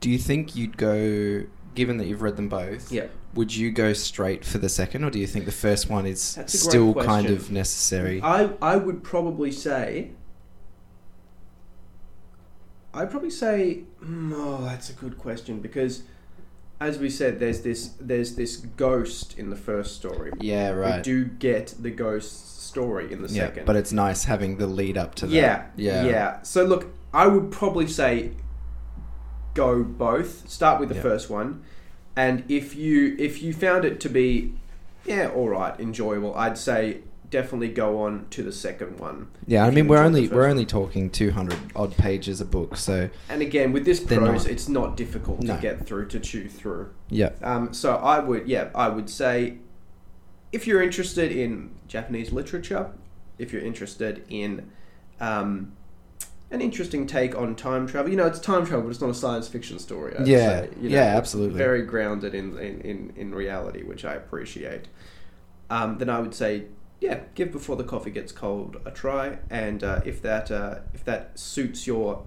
Do 0.00 0.10
you 0.10 0.18
think 0.18 0.56
you'd 0.56 0.76
go, 0.76 1.44
given 1.74 1.98
that 1.98 2.06
you've 2.06 2.22
read 2.22 2.36
them 2.36 2.48
both? 2.48 2.90
Yeah. 2.90 3.06
Would 3.34 3.54
you 3.54 3.70
go 3.70 3.92
straight 3.92 4.44
for 4.44 4.58
the 4.58 4.68
second, 4.68 5.04
or 5.04 5.10
do 5.10 5.18
you 5.18 5.26
think 5.26 5.44
the 5.44 5.52
first 5.52 5.88
one 5.88 6.06
is 6.06 6.34
That's 6.34 6.54
a 6.54 6.56
great 6.56 6.70
still 6.70 6.94
kind 6.94 7.26
of 7.30 7.50
necessary? 7.50 8.20
I 8.22 8.50
I 8.60 8.76
would 8.76 9.04
probably 9.04 9.52
say. 9.52 10.10
I'd 12.92 13.08
probably 13.08 13.30
say, 13.30 13.84
mm, 14.02 14.32
oh, 14.34 14.64
that's 14.64 14.90
a 14.90 14.94
good 14.94 15.16
question 15.16 15.60
because, 15.60 16.02
as 16.80 16.98
we 16.98 17.08
said, 17.08 17.38
there's 17.38 17.60
this 17.60 17.90
there's 18.00 18.34
this 18.34 18.56
ghost 18.56 19.38
in 19.38 19.50
the 19.50 19.56
first 19.56 19.94
story. 19.94 20.32
yeah, 20.40 20.70
right. 20.70 20.96
We 20.96 21.02
do 21.02 21.24
get 21.24 21.74
the 21.78 21.90
ghost 21.90 22.59
story 22.70 23.12
in 23.12 23.20
the 23.22 23.28
yeah, 23.28 23.46
second. 23.46 23.66
but 23.66 23.76
it's 23.76 23.92
nice 23.92 24.24
having 24.24 24.56
the 24.58 24.66
lead 24.66 24.96
up 24.96 25.14
to 25.16 25.26
that. 25.26 25.32
yeah, 25.34 25.66
yeah, 25.76 26.04
yeah. 26.04 26.42
So 26.42 26.64
look, 26.64 26.86
I 27.12 27.26
would 27.26 27.50
probably 27.50 27.86
say, 27.88 28.32
go 29.54 29.82
both. 29.82 30.48
Start 30.48 30.80
with 30.80 30.88
the 30.88 30.94
Yeah. 30.94 31.02
first 31.02 31.28
one, 31.30 31.62
and 32.16 32.44
if 32.48 32.74
you 32.76 33.16
if 33.18 33.42
you 33.42 33.52
found 33.52 33.84
it 33.84 34.00
to 34.00 34.08
be, 34.08 34.54
yeah, 35.04 35.28
all 35.34 35.48
right, 35.48 35.78
enjoyable, 35.80 36.34
I'd 36.34 36.58
say 36.58 36.98
definitely 37.30 37.68
go 37.68 38.02
on 38.02 38.26
to 38.30 38.42
the 38.42 38.50
second 38.52 38.98
one. 38.98 39.28
Yeah, 39.46 39.64
I 39.64 39.70
mean 39.70 39.86
we're 39.86 40.02
only 40.02 40.28
we're 40.28 40.42
one. 40.42 40.50
only 40.50 40.66
talking 40.66 41.10
two 41.10 41.30
hundred 41.32 41.58
odd 41.76 41.96
pages 41.96 42.40
a 42.40 42.44
book, 42.44 42.76
so 42.76 43.08
And 43.28 43.40
again, 43.42 43.72
with 43.72 43.84
this 43.84 44.00
prose, 44.00 44.44
not. 44.44 44.46
it's 44.52 44.68
not 44.68 44.96
difficult 44.96 45.40
No. 45.42 45.54
to 45.56 45.62
get 45.62 45.86
through 45.86 46.06
to 46.08 46.20
chew 46.20 46.48
through. 46.48 46.90
yeah, 47.08 47.30
Um, 47.42 47.72
so 47.72 47.94
I 47.96 48.18
would, 48.20 48.48
yeah, 48.48 48.70
I 48.74 48.88
would 48.88 49.08
say, 49.08 49.58
if 50.52 50.66
you're 50.66 50.82
interested 50.82 51.32
in 51.32 51.70
Japanese 51.88 52.32
literature, 52.32 52.90
if 53.38 53.52
you're 53.52 53.62
interested 53.62 54.24
in 54.28 54.70
um, 55.20 55.72
an 56.50 56.60
interesting 56.60 57.06
take 57.06 57.36
on 57.36 57.54
time 57.54 57.86
travel, 57.86 58.10
you 58.10 58.16
know, 58.16 58.26
it's 58.26 58.40
time 58.40 58.66
travel, 58.66 58.82
but 58.82 58.90
it's 58.90 59.00
not 59.00 59.10
a 59.10 59.14
science 59.14 59.48
fiction 59.48 59.78
story. 59.78 60.16
I'd 60.16 60.26
Yeah. 60.26 60.60
say, 60.60 60.70
you 60.80 60.90
Yeah, 60.90 61.16
absolutely. 61.16 61.58
Very 61.58 61.82
grounded 61.82 62.34
in, 62.34 62.58
in, 62.58 62.80
in, 62.80 63.12
in 63.16 63.34
reality, 63.34 63.82
which 63.82 64.04
I 64.04 64.14
appreciate. 64.14 64.88
Um, 65.70 65.98
then 65.98 66.10
I 66.10 66.18
would 66.20 66.34
say, 66.34 66.64
yeah, 67.00 67.20
give 67.34 67.52
Before 67.52 67.76
the 67.76 67.84
Coffee 67.84 68.10
Gets 68.10 68.32
Cold 68.32 68.76
a 68.84 68.90
try, 68.90 69.38
and 69.48 69.82
uh, 69.82 70.00
if 70.04 70.20
that 70.20 70.50
uh, 70.50 70.80
if 70.92 71.02
that 71.04 71.38
suits 71.38 71.86
your 71.86 72.24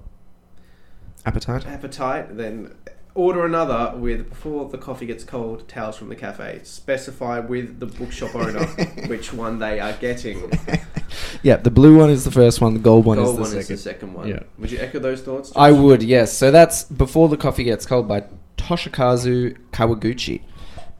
appetite. 1.25 1.67
appetite, 1.67 2.38
then 2.38 2.73
order 3.15 3.45
another 3.45 3.95
with 3.97 4.30
before 4.30 4.67
the 4.69 4.78
coffee 4.78 5.06
gets 5.06 5.23
cold. 5.23 5.67
Tales 5.67 5.95
from 5.97 6.10
the 6.10 6.15
cafe. 6.15 6.62
Specify 6.63 7.39
with 7.39 7.80
the 7.80 7.86
bookshop 7.86 8.34
owner 8.36 8.65
which 9.08 9.32
one 9.34 9.60
they 9.60 9.80
are 9.80 9.93
getting. 9.93 10.52
yeah, 11.43 11.58
the 11.58 11.69
blue 11.71 11.97
one 11.97 12.10
is 12.10 12.23
the 12.26 12.32
first 12.32 12.60
one. 12.62 12.73
The 12.73 12.80
gold 12.80 13.06
one 13.06 13.17
Gold 13.17 13.30
is 13.30 13.36
the 13.36 13.41
one 13.41 13.49
second. 13.52 13.62
is 13.62 13.67
the 13.67 13.78
second 13.78 14.13
one. 14.13 14.28
Yeah. 14.28 14.39
Would 14.58 14.71
you 14.71 14.80
echo 14.80 14.99
those 14.99 15.21
thoughts? 15.21 15.52
I 15.56 15.71
would, 15.71 16.02
yes. 16.02 16.34
So 16.34 16.49
that's 16.52 16.84
Before 16.86 17.30
the 17.30 17.38
Coffee 17.38 17.63
Gets 17.63 17.86
Cold 17.86 18.08
by 18.08 18.23
Toshikazu 18.58 19.58
Kawaguchi. 19.71 20.41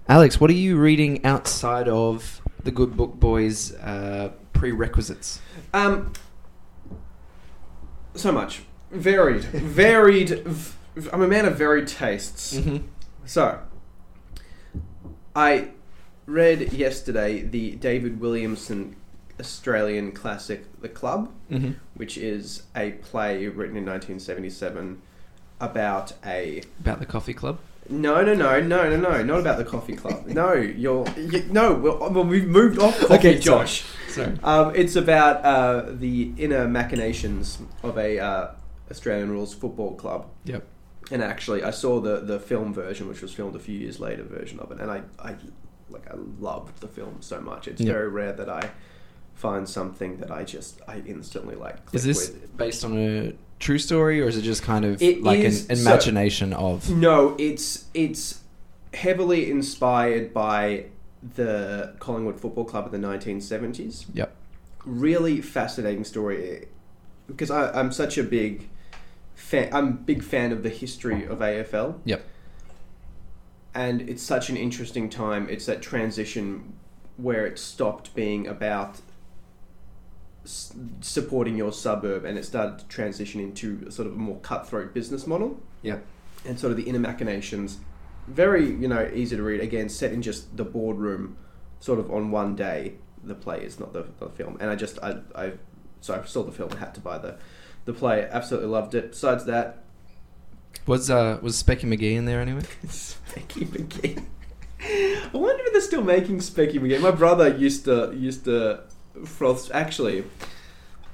Alex, 0.08 0.40
what 0.40 0.50
are 0.50 0.54
you 0.54 0.78
reading 0.78 1.24
outside 1.26 1.88
of 1.88 2.42
the 2.64 2.72
Good 2.72 2.96
Book 2.98 3.16
Boys 3.16 3.74
uh, 3.76 4.32
prerequisites? 4.52 5.40
Um, 5.74 6.12
so 8.14 8.32
much 8.32 8.64
varied, 8.92 9.44
varied. 9.46 10.30
v- 10.46 10.74
I'm 11.12 11.22
a 11.22 11.28
man 11.28 11.46
of 11.46 11.58
varied 11.58 11.88
tastes. 11.88 12.56
Mm-hmm. 12.56 12.86
So, 13.26 13.60
I 15.36 15.70
read 16.26 16.74
yesterday 16.74 17.42
the 17.42 17.72
David 17.72 18.20
Williamson 18.20 18.96
Australian 19.40 20.12
classic, 20.12 20.66
The 20.82 20.90
Club. 20.90 21.32
Mm-hmm. 21.52 21.72
which 21.96 22.18
is 22.18 22.64
a 22.76 22.92
play 22.92 23.46
written 23.48 23.78
in 23.78 23.86
1977 23.86 25.02
about 25.60 26.14
a 26.26 26.64
About 26.80 27.00
the 27.00 27.06
coffee 27.06 27.34
club? 27.34 27.60
no 27.90 28.24
no 28.24 28.34
no 28.34 28.62
no 28.62 28.90
no 28.90 28.96
no 28.96 29.22
not 29.24 29.42
about 29.42 29.58
the 29.58 29.66
coffee 29.66 29.94
club 29.96 30.26
no 30.28 30.54
you're 30.54 31.06
you, 31.18 31.44
no 31.52 31.74
well, 31.74 32.24
we've 32.24 32.48
moved 32.48 32.80
off 32.80 32.98
coffee 32.98 33.14
Okay, 33.16 33.42
sorry. 33.42 33.66
Josh 33.66 33.84
Sorry. 34.08 34.40
um, 34.42 34.74
it's 34.74 34.96
about 34.96 35.44
uh, 35.44 35.92
the 35.92 36.32
inner 36.38 36.66
machinations 36.66 37.60
of 37.84 37.98
a 37.98 38.20
uh, 38.20 38.52
Australian 38.90 39.30
rules 39.32 39.54
football 39.54 39.96
club 39.96 40.28
Yep. 40.46 40.66
And 41.12 41.22
actually 41.22 41.64
I 41.64 41.72
saw 41.72 42.00
the 42.00 42.20
the 42.22 42.40
film 42.40 42.74
version 42.74 43.08
which 43.08 43.22
was 43.22 43.34
filmed 43.34 43.56
a 43.56 43.60
few 43.60 43.78
years 43.78 44.00
later 44.00 44.24
version 44.24 44.60
of 44.60 44.72
it 44.72 44.80
and 44.80 44.90
I, 44.92 45.02
I 45.20 45.36
like 45.90 46.10
I 46.10 46.16
loved 46.40 46.80
the 46.82 46.88
film 46.88 47.18
so 47.22 47.40
much 47.42 47.68
it's 47.68 47.82
Yeah. 47.82 47.94
very 47.94 48.10
rare 48.10 48.34
that 48.34 48.50
I 48.50 48.70
find 49.36 49.68
something 49.68 50.18
that 50.18 50.32
I 50.32 50.44
just 50.44 50.82
I 50.88 51.02
instantly 51.06 51.56
like 51.56 51.78
Is 51.92 52.04
this 52.04 52.30
with. 52.30 52.56
based 52.58 52.86
on 52.86 52.98
a 52.98 53.34
true 53.60 53.80
story, 53.80 54.22
or 54.22 54.28
is 54.28 54.38
it 54.38 54.42
just 54.42 54.62
kind 54.62 54.84
of 54.86 55.02
It 55.02 55.24
like 55.24 55.40
is- 55.40 55.70
an 55.70 55.76
so- 55.78 55.82
imagination 55.90 56.54
of? 56.54 56.90
No, 56.90 57.36
it's 57.40 57.86
it's 57.94 58.42
heavily 58.94 59.50
inspired 59.50 60.34
by 60.34 60.86
the 61.36 61.96
Collingwood 62.00 62.40
Football 62.40 62.66
Club 62.66 62.94
in 62.94 63.02
the 63.02 63.08
1970s. 63.08 64.06
Yep. 64.14 64.36
Really 64.86 65.42
fascinating 65.42 66.04
story 66.04 66.68
because 67.28 67.50
I, 67.50 67.72
I'm 67.80 67.92
such 67.92 68.18
a 68.18 68.24
big 68.24 68.68
fan. 69.44 69.70
I'm 69.74 69.88
a 69.88 69.92
big 69.92 70.24
fan 70.24 70.52
of 70.52 70.64
the 70.64 70.70
history 70.70 71.26
of 71.26 71.40
AFL. 71.40 72.00
Yep. 72.06 72.26
And 73.76 74.02
it's 74.02 74.24
such 74.24 74.50
an 74.50 74.58
interesting 74.58 75.10
time. 75.10 75.48
It's 75.50 75.66
that 75.66 75.82
transition 75.82 76.74
where 77.18 77.46
it 77.46 77.60
stopped 77.60 78.14
being 78.16 78.48
about 78.48 79.02
s- 80.46 80.74
supporting 81.02 81.58
your 81.58 81.72
suburb 81.72 82.26
and 82.26 82.38
it 82.38 82.46
started 82.46 82.80
to 82.80 82.88
transition 82.88 83.40
into 83.42 83.84
a 83.88 83.92
sort 83.92 84.08
of 84.08 84.14
a 84.14 84.18
more 84.18 84.38
cutthroat 84.38 84.94
business 84.94 85.26
model 85.28 85.60
Yep. 85.82 86.04
and 86.46 86.60
sort 86.60 86.72
of 86.72 86.78
the 86.78 86.84
inner 86.84 87.00
machinations. 87.00 87.80
Very, 88.28 88.66
you 88.70 88.88
know, 88.88 89.10
easy 89.14 89.36
to 89.36 89.44
read. 89.44 89.60
Again, 89.60 89.90
set 89.90 90.14
in 90.14 90.22
just 90.22 90.56
the 90.56 90.64
boardroom, 90.64 91.36
sort 91.80 92.00
of 92.00 92.10
on 92.12 92.32
one 92.32 92.56
day. 92.56 92.94
The 93.26 93.36
play 93.36 93.64
is 93.64 93.80
not 93.80 93.94
the, 93.94 94.06
the 94.20 94.28
film, 94.30 94.58
and 94.60 94.70
I 94.70 94.76
just 94.76 95.00
I 95.02 95.20
I 95.34 95.54
so 96.02 96.14
I 96.14 96.26
saw 96.26 96.44
the 96.44 96.52
film 96.52 96.70
and 96.72 96.80
had 96.80 96.94
to 96.96 97.00
buy 97.02 97.18
the 97.18 97.38
the 97.86 97.94
play. 97.94 98.28
Absolutely 98.32 98.70
loved 98.70 98.96
it. 98.96 99.12
Besides 99.12 99.46
that, 99.46 99.84
Was 100.88 101.10
uh 101.10 101.40
was 101.42 101.62
Specky 101.62 101.84
Magee 101.86 102.16
in 102.16 102.26
there 102.26 102.42
anyway? 102.42 102.62
Specky 102.86 103.72
Magee. 103.72 104.18
I 104.82 105.30
wonder 105.38 105.64
if 105.66 105.72
they're 105.72 105.82
still 105.82 106.04
making 106.04 106.40
Specky 106.40 106.82
Magee. 106.82 106.98
My 106.98 107.12
brother 107.12 107.48
used 107.56 107.86
to 107.86 108.14
used 108.16 108.46
to 108.46 108.82
froth. 109.26 109.72
Actually, 109.74 110.26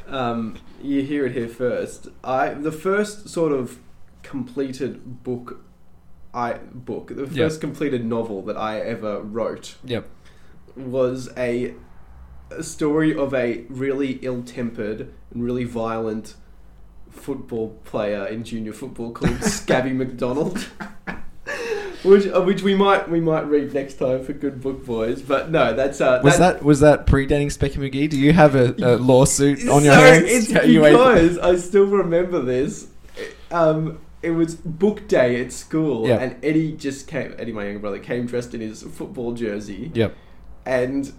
um, 0.08 0.58
you 0.82 1.02
hear 1.04 1.26
it 1.28 1.34
here 1.34 1.48
first. 1.50 2.08
I 2.24 2.50
the 2.50 2.72
first 2.72 3.30
sort 3.30 3.52
of 3.52 3.78
completed 4.24 5.24
book. 5.24 5.62
I 6.34 6.54
book 6.74 7.08
the 7.16 7.26
first 7.26 7.36
Yeah. 7.36 7.60
completed 7.60 8.06
novel 8.06 8.44
that 8.44 8.56
I 8.56 8.80
ever 8.80 9.20
wrote 9.20 9.76
Yep. 9.84 10.08
was 10.76 11.28
a, 11.36 11.74
a 12.52 12.62
story 12.62 13.16
of 13.18 13.34
a 13.34 13.66
really 13.68 14.20
ill-tempered 14.22 15.12
and 15.34 15.44
really 15.44 15.64
violent 15.64 16.36
football 17.10 17.69
player 17.86 18.26
in 18.26 18.43
junior 18.43 18.74
football 18.74 19.12
called 19.12 19.41
Scabby 19.43 19.91
McDonald. 19.93 20.67
Which, 22.04 22.28
uh, 22.28 22.41
which 22.41 22.62
we 22.62 22.76
might 22.76 23.10
we 23.10 23.19
might 23.19 23.41
read 23.50 23.74
next 23.74 23.95
time 23.95 24.24
for 24.24 24.32
good 24.32 24.62
book 24.62 24.86
boys, 24.86 25.22
but 25.22 25.52
no, 25.52 25.74
that's 25.74 26.00
uh, 26.00 26.22
Was 26.24 26.38
that 26.38 26.63
was 26.63 26.80
that 26.80 27.06
predating 27.06 27.48
Specky 27.48 27.76
Magee? 27.78 28.08
Do 28.08 28.17
you 28.17 28.32
have 28.32 28.56
a, 28.56 28.74
a 28.82 28.95
lawsuit 28.95 29.60
on 29.69 29.84
your 29.84 29.95
so 29.95 30.00
hands? 30.00 30.24
It's 30.26 30.48
because 30.48 31.38
I 31.39 31.58
still 31.58 31.88
remember 31.88 32.41
this. 32.41 32.88
Um, 33.52 34.00
it 34.22 34.32
was 34.32 34.56
book 34.56 35.10
day 35.10 35.41
at 35.41 35.52
school, 35.52 36.08
Yeah. 36.08 36.19
and 36.19 36.38
Eddie 36.43 36.72
just 36.72 37.06
came. 37.08 37.36
Eddie, 37.38 37.52
my 37.52 37.65
younger 37.65 37.80
brother, 37.80 38.00
came 38.00 38.28
dressed 38.28 38.54
in 38.54 38.62
his 38.62 38.82
football 38.84 39.34
jersey, 39.34 39.91
Yep. 39.93 40.15
and 40.65 41.12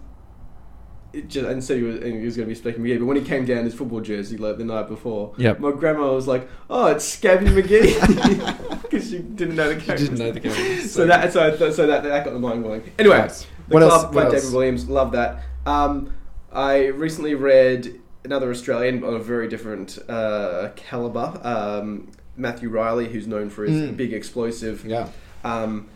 it 1.12 1.28
just, 1.28 1.46
and 1.48 1.62
so 1.62 1.74
he 1.76 1.82
was, 1.82 1.96
and 1.96 2.18
he 2.18 2.24
was 2.24 2.36
going 2.36 2.48
to 2.48 2.54
be 2.54 2.60
Specky 2.60 2.78
Magee. 2.78 2.98
But 2.98 3.06
when 3.06 3.16
he 3.16 3.22
came 3.24 3.44
down 3.44 3.64
his 3.64 3.74
football 3.74 4.00
jersey 4.00 4.36
like 4.36 4.58
the 4.58 4.64
night 4.64 4.88
before, 4.88 5.34
Yep. 5.38 5.60
my 5.60 5.72
grandma 5.72 6.12
was 6.14 6.26
like, 6.28 6.48
"Oh, 6.68 6.86
it's 6.86 7.04
Scabby 7.04 7.46
McGee," 7.46 8.82
because 8.82 9.10
she 9.10 9.18
didn't 9.18 9.56
know 9.56 9.68
the 9.72 9.80
character. 9.80 10.04
didn't 10.06 10.18
know 10.18 10.30
the 10.32 10.40
game. 10.40 10.80
So 10.86 11.06
that 11.06 11.32
so, 11.32 11.56
so 11.70 11.86
that 11.86 12.02
that 12.04 12.24
got 12.24 12.32
the 12.32 12.38
mind 12.38 12.62
going. 12.62 12.82
Anyway, 12.98 13.18
Nice. 13.18 13.42
the 13.68 13.74
What 13.74 13.80
club 13.80 13.92
else- 13.92 14.04
by 14.04 14.14
what 14.14 14.24
David 14.30 14.44
else? 14.44 14.52
Williams. 14.52 14.88
Love 14.88 15.12
that. 15.12 15.42
Um, 15.66 16.12
I 16.52 16.86
recently 16.86 17.34
read 17.34 18.00
another 18.24 18.50
Australian 18.50 19.02
of 19.04 19.14
a 19.14 19.18
very 19.18 19.48
different 19.48 19.98
uh, 20.08 20.70
caliber. 20.76 21.40
Um, 21.42 22.10
Matthew 22.36 22.68
Reilly, 22.68 23.08
who's 23.08 23.26
known 23.26 23.50
for 23.50 23.64
his 23.64 23.90
Mm. 23.90 23.96
big 23.96 24.12
explosive 24.12 24.84
Yeah. 24.84 25.08
um, 25.44 25.88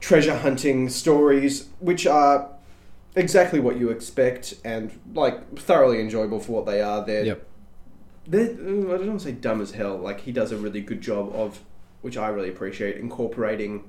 treasure 0.00 0.36
hunting 0.36 0.88
stories, 0.88 1.68
which 1.80 2.06
are 2.06 2.48
exactly 3.18 3.60
what 3.60 3.76
you 3.78 3.90
expect 3.90 4.54
and 4.64 4.90
like 5.14 5.58
thoroughly 5.58 6.00
enjoyable 6.00 6.40
for 6.40 6.52
what 6.52 6.66
they 6.66 6.80
are. 6.80 7.04
They're 7.04 7.24
Yep. 7.24 7.46
they're, 8.26 8.50
uh, 8.50 8.50
I 8.50 8.96
don't 8.98 9.06
want 9.08 9.20
to 9.20 9.26
say 9.26 9.32
dumb 9.32 9.60
as 9.60 9.72
hell. 9.72 9.96
Like 9.96 10.20
he 10.20 10.32
does 10.32 10.52
a 10.52 10.56
really 10.56 10.80
good 10.80 11.00
job 11.00 11.30
of, 11.34 11.60
which 12.02 12.16
I 12.16 12.28
really 12.28 12.48
appreciate, 12.48 12.96
incorporating 12.96 13.84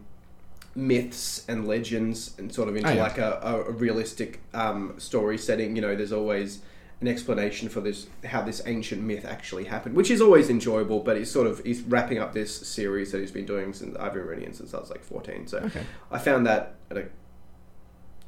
myths 0.75 1.45
and 1.47 1.67
legends 1.67 2.35
and 2.37 2.53
sort 2.53 2.69
of 2.69 2.75
into 2.75 2.89
Oh, 2.89 2.93
yeah. 2.93 3.03
like 3.03 3.17
a, 3.17 3.39
a, 3.43 3.61
a 3.65 3.71
realistic 3.71 4.39
um, 4.53 4.93
story 4.97 5.37
setting. 5.37 5.75
You 5.75 5.81
know, 5.81 5.95
there's 5.95 6.11
always 6.13 6.61
an 7.01 7.07
explanation 7.07 7.69
for 7.69 7.79
this 7.79 8.07
how 8.25 8.41
this 8.41 8.61
ancient 8.65 9.01
myth 9.01 9.25
actually 9.25 9.63
happened, 9.65 9.95
which 9.95 10.11
is 10.11 10.21
always 10.21 10.49
enjoyable. 10.49 10.99
But 10.99 11.17
he's 11.17 11.31
sort 11.31 11.47
of 11.47 11.63
he's 11.65 11.81
wrapping 11.81 12.19
up 12.19 12.33
this 12.33 12.55
series 12.67 13.11
that 13.11 13.19
he's 13.21 13.31
been 13.31 13.45
doing 13.45 13.73
since 13.73 13.95
I've 13.97 14.13
been 14.13 14.25
reading 14.25 14.45
it 14.49 14.55
since 14.55 14.73
I 14.73 14.79
was 14.79 14.89
like 14.89 15.03
14. 15.03 15.47
So 15.47 15.57
Okay. 15.59 15.81
I 16.11 16.19
found 16.19 16.45
that 16.45 16.75
at 16.91 16.97
a 16.97 17.05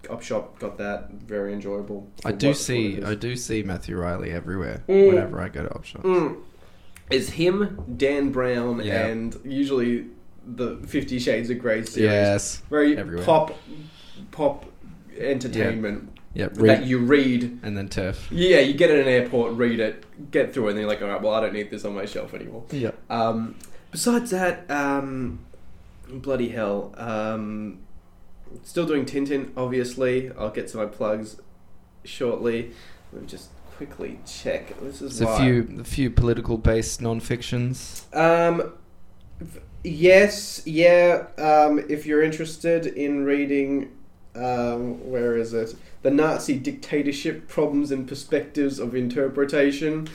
op 0.10 0.22
shop, 0.22 0.60
got 0.60 0.78
that 0.78 1.12
very 1.12 1.54
enjoyable. 1.54 2.08
I 2.26 2.32
do 2.32 2.48
what- 2.48 2.58
see 2.58 2.96
what 2.96 3.06
I 3.10 3.16
do 3.16 3.36
see 3.36 3.64
Matthew 3.64 3.98
Reilly 3.98 4.32
everywhere 4.32 4.84
Mm. 4.88 5.08
whenever 5.08 5.40
I 5.42 5.50
go 5.50 5.64
to 5.64 5.74
op 5.74 5.84
shops. 5.86 6.04
Mm. 6.06 6.38
It's 7.10 7.30
him, 7.32 7.82
Dan 7.98 8.32
Brown, 8.32 8.82
Yeah. 8.84 9.06
and 9.08 9.38
usually 9.44 10.06
the 10.46 10.78
Fifty 10.88 11.20
Shades 11.20 11.50
of 11.50 11.60
Grey 11.60 11.84
series. 11.84 12.10
Yes. 12.10 12.62
Very 12.70 12.98
everywhere. 12.98 13.26
pop, 13.26 13.58
pop 14.32 14.66
entertainment 15.18 16.10
Yep. 16.34 16.54
that 16.54 16.86
you 16.86 17.00
read. 17.00 17.60
and 17.64 17.78
then 17.78 17.90
turf. 17.90 18.28
Yeah, 18.32 18.60
you 18.60 18.74
get 18.74 18.90
it 18.90 19.00
at 19.02 19.08
an 19.08 19.14
airport, 19.14 19.54
read 19.54 19.80
it, 19.80 20.06
get 20.32 20.54
through 20.54 20.68
it, 20.68 20.70
and 20.70 20.78
then 20.78 20.82
you're 20.84 20.90
like, 20.90 21.02
all 21.02 21.10
right, 21.10 21.22
well, 21.22 21.34
I 21.34 21.42
don't 21.42 21.54
need 21.54 21.70
this 21.70 21.84
on 21.86 21.94
my 21.94 22.06
shelf 22.06 22.34
anymore. 22.34 22.64
Yep. 22.72 22.98
Um, 23.10 23.56
besides 23.92 24.32
that, 24.32 24.66
um, 24.72 25.40
bloody 26.10 26.48
hell. 26.50 26.94
Um, 26.98 27.80
still 28.64 28.86
doing 28.86 29.06
Tintin, 29.06 29.52
obviously. 29.56 30.32
I'll 30.38 30.50
get 30.50 30.68
to 30.70 30.78
my 30.78 30.86
plugs 30.86 31.38
shortly. 32.04 32.72
Let 33.12 33.24
me 33.24 33.28
just 33.28 33.50
quickly 33.76 34.20
check. 34.28 34.80
This 34.82 35.02
is 35.02 35.22
a 35.22 35.26
why. 35.26 35.40
few 35.40 35.80
a 35.80 35.84
few 35.84 36.12
political 36.12 36.58
based 36.58 37.02
non 37.02 37.20
fictions. 37.20 38.06
Um, 38.14 38.74
yes, 39.84 40.62
yeah. 40.66 41.28
Um, 41.38 41.84
if 41.90 42.06
you're 42.06 42.22
interested 42.22 42.86
in 42.86 43.26
reading, 43.26 43.92
um, 44.36 45.10
where 45.10 45.36
is 45.36 45.54
it? 45.54 45.76
The 46.04 46.12
Nazi 46.12 46.58
dictatorship 46.58 47.48
problems 47.48 47.92
and 47.92 48.08
perspectives 48.08 48.80
of 48.80 48.96
interpretation. 48.96 50.08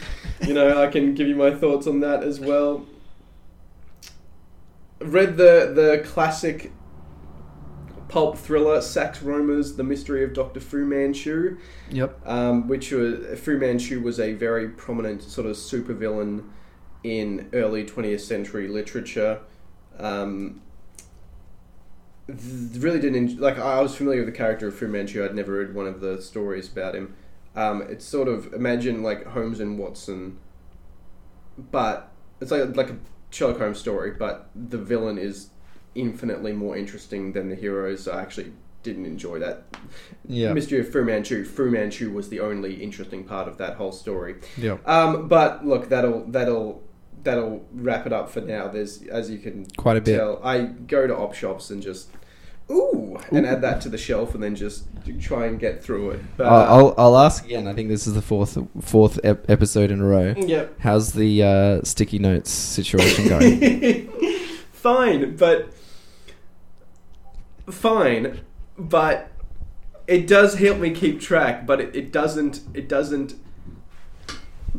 You 0.46 0.55
know, 0.55 0.83
I 0.83 0.87
can 0.88 1.14
give 1.14 1.29
you 1.29 1.37
my 1.37 1.55
thoughts 1.55 1.87
on 1.87 2.01
that 2.01 2.22
as 2.22 2.40
well. 2.40 2.87
Read 5.01 5.37
the 5.37 5.72
the 5.75 6.03
classic 6.07 6.72
pulp 8.09 8.37
thriller 8.38 8.81
Sax 8.81 9.21
Rohmer's 9.21 9.77
The 9.77 9.85
Mystery 9.85 10.23
of 10.25 10.33
Doctor 10.33 10.61
Fu 10.61 10.85
Manchu 10.85 11.59
Yep. 11.90 12.21
um, 12.27 12.69
which 12.69 12.92
was 12.92 13.38
Fu 13.40 13.59
Manchu 13.59 14.01
was 14.01 14.21
a 14.21 14.33
very 14.35 14.69
prominent 14.69 15.23
sort 15.23 15.47
of 15.47 15.57
supervillain 15.57 16.45
in 17.03 17.49
early 17.53 17.85
20th 17.85 18.21
century 18.21 18.69
literature. 18.69 19.40
Um, 19.99 20.61
really 22.29 22.99
didn't 22.99 23.38
like. 23.40 23.59
I 23.59 23.81
was 23.81 23.95
familiar 23.95 24.21
with 24.25 24.33
the 24.33 24.37
character 24.37 24.69
of 24.69 24.75
Fu 24.75 24.88
Manchu. 24.88 25.25
I'd 25.25 25.35
never 25.35 25.53
read 25.53 25.75
one 25.75 25.87
of 25.87 26.01
the 26.01 26.21
stories 26.21 26.71
about 26.71 26.95
him. 26.95 27.14
Um, 27.55 27.83
it's 27.83 28.05
sort 28.05 28.29
of 28.29 28.53
imagine 28.53 29.03
like 29.03 29.25
Holmes 29.27 29.61
and 29.61 29.79
Watson, 29.79 30.38
but 31.57 32.12
it's 32.40 32.51
like 32.51 32.77
like 32.77 32.90
a 32.90 32.97
Sherlock 33.31 33.59
Holmes 33.59 33.79
story, 33.79 34.11
but 34.11 34.51
the 34.55 34.79
villain 34.79 35.19
is 35.19 35.51
infinitely 35.97 36.53
more 36.53 36.77
interesting 36.77 37.33
than 37.33 37.49
the 37.49 37.55
heroes. 37.57 38.07
I 38.09 38.23
actually 38.23 38.53
didn't 38.83 39.07
enjoy 39.07 39.41
that 39.41 39.65
Yeah. 40.29 40.53
Mystery 40.53 40.79
of 40.81 40.89
Fu 40.93 41.03
Manchu. 41.05 41.45
Fu 41.45 41.71
Manchu 41.71 42.13
was 42.13 42.29
the 42.29 42.39
only 42.41 42.75
interesting 42.75 43.25
part 43.25 43.49
of 43.49 43.59
that 43.59 43.75
whole 43.75 43.91
story. 43.93 44.37
Yep. 44.57 44.87
Um, 44.89 45.27
but 45.29 45.67
look, 45.67 45.89
that'll 45.89 46.25
that'll 46.31 46.83
that'll 47.25 47.67
wrap 47.73 48.07
it 48.07 48.13
up 48.13 48.31
for 48.31 48.41
now. 48.41 48.69
There's 48.69 49.03
as 49.09 49.29
you 49.31 49.39
can 49.39 49.67
Quite 49.77 49.97
a 49.97 50.01
bit. 50.01 50.17
tell, 50.19 50.41
I 50.45 50.63
go 50.63 51.07
to 51.09 51.17
op 51.17 51.35
shops 51.35 51.71
and 51.71 51.83
just 51.83 52.11
ooh, 52.71 53.19
and 53.33 53.45
add 53.47 53.61
that 53.63 53.81
to 53.81 53.89
the 53.89 53.99
shelf, 53.99 54.35
and 54.35 54.43
then 54.43 54.55
just 54.55 54.85
try 55.21 55.47
and 55.47 55.59
get 55.59 55.83
through 55.83 56.11
it. 56.11 56.21
But, 56.37 56.47
I'll, 56.47 56.65
I'll 56.87 56.95
I'll 56.99 57.19
ask 57.19 57.45
again. 57.45 57.67
I 57.67 57.73
think 57.73 57.89
this 57.89 58.07
is 58.07 58.15
the 58.15 58.23
fourth 58.23 58.57
fourth 58.81 59.19
ep- 59.25 59.51
episode 59.51 59.91
in 59.91 60.01
a 60.01 60.05
row. 60.07 60.35
Yep. 60.37 60.79
How's 60.81 61.13
the 61.13 61.43
uh, 61.43 61.81
sticky 61.83 62.21
notes 62.21 62.51
situation 62.53 63.29
going? 63.29 64.09
fine, 64.73 65.35
but 65.37 65.73
fine, 67.70 68.40
but 68.79 69.31
it 70.07 70.26
does 70.26 70.55
help 70.57 70.79
me 70.79 70.90
keep 70.90 71.20
track. 71.20 71.66
But 71.66 71.81
it, 71.81 71.96
it 71.96 72.12
doesn't. 72.12 72.61
It 72.74 72.88
doesn't 72.88 73.35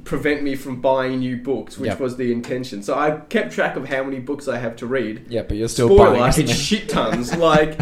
prevent 0.03 0.43
me 0.43 0.55
from 0.55 0.79
buying 0.79 1.19
new 1.19 1.37
books, 1.37 1.77
which 1.77 1.87
Yep. 1.89 1.99
was 1.99 2.17
the 2.17 2.31
intention. 2.31 2.83
So 2.83 2.97
I 2.97 3.11
kept 3.29 3.51
track 3.51 3.75
of 3.75 3.89
how 3.89 4.03
many 4.03 4.19
books 4.19 4.47
I 4.47 4.57
have 4.57 4.75
to 4.77 4.85
read. 4.85 5.25
yeah, 5.27 5.41
but 5.41 5.57
you're 5.57 5.67
still 5.67 5.87
Spoiler, 5.87 6.17
buying. 6.19 6.33
it's 6.37 6.53
shit 6.53 6.87
tons. 6.87 7.35
like, 7.35 7.79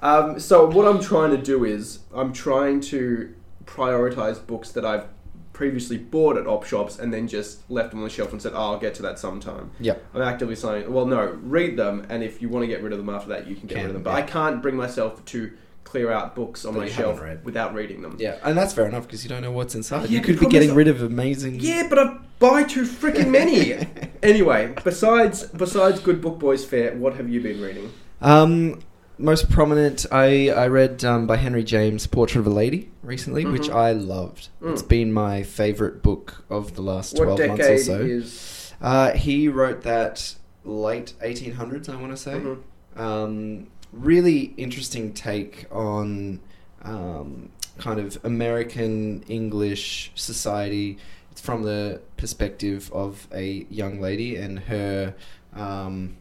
um, 0.00 0.40
so 0.40 0.66
what 0.68 0.86
I'm 0.86 1.00
trying 1.00 1.30
to 1.30 1.38
do 1.38 1.64
is 1.64 2.00
I'm 2.12 2.32
trying 2.32 2.80
to 2.82 3.32
prioritize 3.64 4.44
books 4.44 4.72
that 4.72 4.84
I've 4.84 5.06
previously 5.52 5.98
bought 5.98 6.36
at 6.36 6.46
op 6.46 6.64
shops 6.64 6.98
and 6.98 7.12
then 7.12 7.28
just 7.28 7.68
left 7.70 7.90
them 7.90 7.98
on 8.00 8.04
the 8.04 8.10
shelf 8.10 8.32
and 8.32 8.40
said, 8.40 8.52
oh, 8.54 8.72
I'll 8.72 8.78
get 8.78 8.94
to 8.94 9.02
that 9.02 9.18
sometime. 9.18 9.70
Yeah. 9.80 9.96
I'm 10.14 10.22
actively 10.22 10.56
saying, 10.56 10.92
well, 10.92 11.06
no, 11.06 11.38
read 11.42 11.76
them, 11.76 12.06
and 12.08 12.22
if 12.22 12.40
you 12.40 12.48
want 12.48 12.62
to 12.62 12.66
get 12.66 12.82
rid 12.82 12.92
of 12.92 12.98
them 12.98 13.08
after 13.10 13.28
that, 13.30 13.46
you 13.46 13.54
can 13.56 13.66
get 13.66 13.76
Can, 13.76 13.82
rid 13.86 13.90
of 13.90 13.94
them. 13.94 14.02
But 14.02 14.10
yeah. 14.12 14.16
I 14.16 14.22
can't 14.22 14.62
bring 14.62 14.76
myself 14.76 15.24
to 15.26 15.52
clear 15.84 16.10
out 16.10 16.34
books 16.34 16.64
on 16.64 16.72
That 16.74 16.80
my 16.80 16.88
shelf 16.88 17.20
read. 17.20 17.44
without 17.44 17.74
reading 17.74 18.00
them. 18.00 18.16
Yeah, 18.18 18.38
and 18.42 18.56
that's 18.56 18.72
fair 18.72 18.86
enough 18.86 19.02
because 19.06 19.24
you 19.24 19.28
don't 19.28 19.42
know 19.42 19.52
what's 19.52 19.74
inside. 19.74 20.08
Yeah, 20.08 20.18
you 20.18 20.24
could 20.24 20.40
be 20.40 20.46
getting 20.46 20.70
is- 20.70 20.74
rid 20.74 20.88
of 20.88 21.02
amazing. 21.02 21.60
Yeah, 21.60 21.86
but 21.88 21.98
I 21.98 22.16
buy 22.38 22.62
too 22.62 22.84
freaking 22.84 23.28
many. 23.28 23.74
anyway, 24.22 24.74
besides 24.84 25.44
besides 25.48 26.00
Good 26.00 26.22
Book 26.22 26.38
Boys 26.38 26.64
Fair, 26.64 26.94
what 26.96 27.14
have 27.16 27.28
you 27.28 27.42
been 27.42 27.60
reading? 27.60 27.92
Um, 28.22 28.80
most 29.22 29.50
prominent, 29.50 30.04
I 30.12 30.50
I 30.50 30.66
read 30.66 31.04
um, 31.04 31.26
by 31.26 31.36
Henry 31.36 31.64
James, 31.64 32.06
Portrait 32.06 32.40
of 32.40 32.46
a 32.46 32.50
Lady 32.50 32.90
recently, 33.02 33.44
which 33.44 33.68
Mhm. 33.68 33.74
I 33.74 33.92
loved. 33.92 34.48
Mm. 34.60 34.72
It's 34.72 34.82
been 34.82 35.12
my 35.12 35.42
favorite 35.42 36.02
book 36.02 36.44
of 36.50 36.74
the 36.74 36.82
last 36.82 37.16
What 37.18 37.24
twelve 37.24 37.38
months 37.48 37.66
or 37.68 37.78
so. 37.78 38.00
is? 38.00 38.72
Uh, 38.80 39.12
he 39.12 39.48
wrote 39.48 39.82
that 39.82 40.34
late 40.64 41.14
1800s, 41.22 41.88
I 41.88 41.96
want 41.96 42.10
to 42.12 42.16
say. 42.16 42.32
Mhm. 42.40 42.58
Um, 43.00 43.66
really 43.92 44.52
interesting 44.56 45.12
take 45.12 45.66
on 45.70 46.40
um, 46.84 47.48
kind 47.78 48.00
of 48.00 48.18
American 48.24 49.22
English 49.28 50.10
society. 50.16 50.98
It's 51.30 51.40
from 51.40 51.62
the 51.62 52.00
perspective 52.16 52.90
of 52.92 53.28
a 53.32 53.66
young 53.70 54.00
lady 54.00 54.34
and 54.36 54.58
her 54.60 55.14
um, 55.54 56.16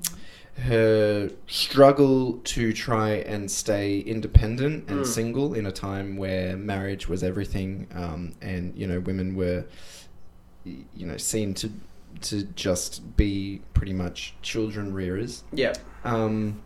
her 0.57 1.29
struggle 1.47 2.33
to 2.43 2.73
try 2.73 3.11
and 3.11 3.49
stay 3.49 3.99
independent 3.99 4.89
and 4.89 5.01
Mm. 5.01 5.05
single 5.07 5.53
in 5.53 5.65
a 5.65 5.71
time 5.71 6.17
where 6.17 6.55
marriage 6.57 7.07
was 7.07 7.23
everything, 7.23 7.87
um, 7.95 8.33
and 8.41 8.73
you 8.75 8.85
know 8.87 8.99
women 8.99 9.35
were 9.35 9.65
you 10.65 11.05
know 11.07 11.17
seen 11.17 11.53
to 11.55 11.71
to 12.21 12.43
just 12.55 13.15
be 13.17 13.61
pretty 13.73 13.93
much 13.93 14.35
children 14.41 14.93
rearers. 14.93 15.43
Yeah. 15.53 15.73
Um, 16.03 16.61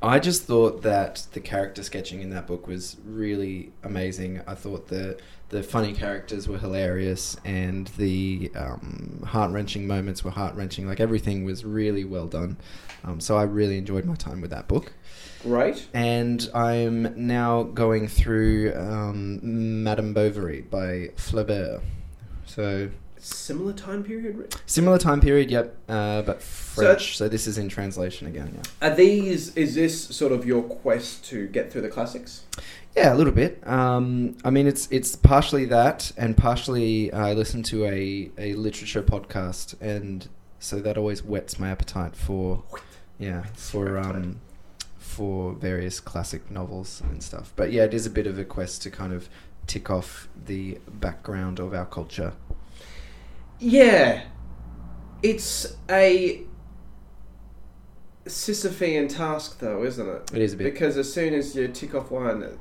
I 0.00 0.20
just 0.20 0.44
thought 0.44 0.82
that 0.82 1.26
the 1.32 1.40
character 1.40 1.82
sketching 1.82 2.20
in 2.22 2.30
that 2.30 2.46
book 2.46 2.68
was 2.68 2.96
really 3.04 3.72
amazing. 3.82 4.42
I 4.46 4.54
thought 4.54 4.88
the 4.88 5.18
the 5.48 5.62
funny 5.62 5.94
characters 5.94 6.46
were 6.46 6.58
hilarious, 6.58 7.36
and 7.44 7.88
the 7.96 8.52
um, 8.54 9.22
heart 9.26 9.50
wrenching 9.50 9.86
moments 9.86 10.22
were 10.22 10.30
heart 10.30 10.54
wrenching. 10.54 10.86
Like 10.86 11.00
everything 11.00 11.44
was 11.44 11.64
really 11.64 12.04
well 12.04 12.26
done. 12.26 12.58
Um, 13.02 13.18
so 13.18 13.36
I 13.36 13.44
really 13.44 13.78
enjoyed 13.78 14.04
my 14.04 14.14
time 14.14 14.40
with 14.40 14.50
that 14.50 14.68
book. 14.68 14.92
Great. 15.42 15.88
And 15.94 16.48
I'm 16.54 17.26
now 17.26 17.62
going 17.62 18.08
through 18.08 18.74
um, 18.76 19.82
Madame 19.82 20.12
Bovary 20.12 20.62
by 20.62 21.10
Flaubert. 21.16 21.80
So 22.44 22.90
Similar 23.20 23.72
time 23.72 24.02
period. 24.04 24.54
Similar 24.66 24.98
time 24.98 25.20
period, 25.20 25.50
yep, 25.50 25.76
uh, 25.88 26.22
but 26.22 26.42
French. 26.42 27.16
So, 27.16 27.28
this 27.28 27.46
is 27.46 27.58
in 27.58 27.68
translation 27.68 28.26
again. 28.26 28.52
Yeah. 28.54 28.88
Are 28.88 28.94
these? 28.94 29.56
Is 29.56 29.74
this 29.74 30.04
sort 30.16 30.32
of 30.32 30.46
your 30.46 30.62
quest 30.62 31.24
to 31.26 31.46
get 31.48 31.72
through 31.72 31.82
the 31.82 31.88
classics? 31.88 32.42
Yeah, 32.96 33.14
a 33.14 33.16
little 33.16 33.32
bit. 33.32 33.66
Um, 33.66 34.36
I 34.44 34.50
mean, 34.50 34.66
it's 34.66 34.88
it's 34.90 35.14
partially 35.16 35.64
that, 35.66 36.12
and 36.16 36.36
partially 36.36 37.12
I 37.12 37.32
listen 37.32 37.62
to 37.64 37.84
a, 37.84 38.30
a 38.38 38.54
literature 38.54 39.02
podcast, 39.02 39.80
and 39.80 40.28
so 40.58 40.80
that 40.80 40.98
always 40.98 41.22
whets 41.24 41.58
my 41.58 41.70
appetite 41.70 42.16
for 42.16 42.64
yeah 43.18 43.44
for 43.54 43.98
um 43.98 44.40
for 44.98 45.52
various 45.54 46.00
classic 46.00 46.50
novels 46.50 47.02
and 47.10 47.22
stuff. 47.22 47.52
But 47.56 47.72
yeah, 47.72 47.84
it 47.84 47.94
is 47.94 48.06
a 48.06 48.10
bit 48.10 48.26
of 48.26 48.38
a 48.38 48.44
quest 48.44 48.82
to 48.82 48.90
kind 48.90 49.12
of 49.12 49.28
tick 49.66 49.90
off 49.90 50.28
the 50.46 50.78
background 50.88 51.58
of 51.58 51.74
our 51.74 51.86
culture. 51.86 52.32
Yeah, 53.60 54.24
it's 55.22 55.76
a 55.90 56.42
Sisyphean 58.24 59.08
task, 59.08 59.58
though, 59.58 59.84
isn't 59.84 60.08
it? 60.08 60.30
It 60.34 60.42
is 60.42 60.52
a 60.52 60.56
bit. 60.56 60.64
Because 60.64 60.96
as 60.96 61.12
soon 61.12 61.34
as 61.34 61.56
you 61.56 61.68
tick 61.68 61.94
off 61.94 62.10
one, 62.10 62.58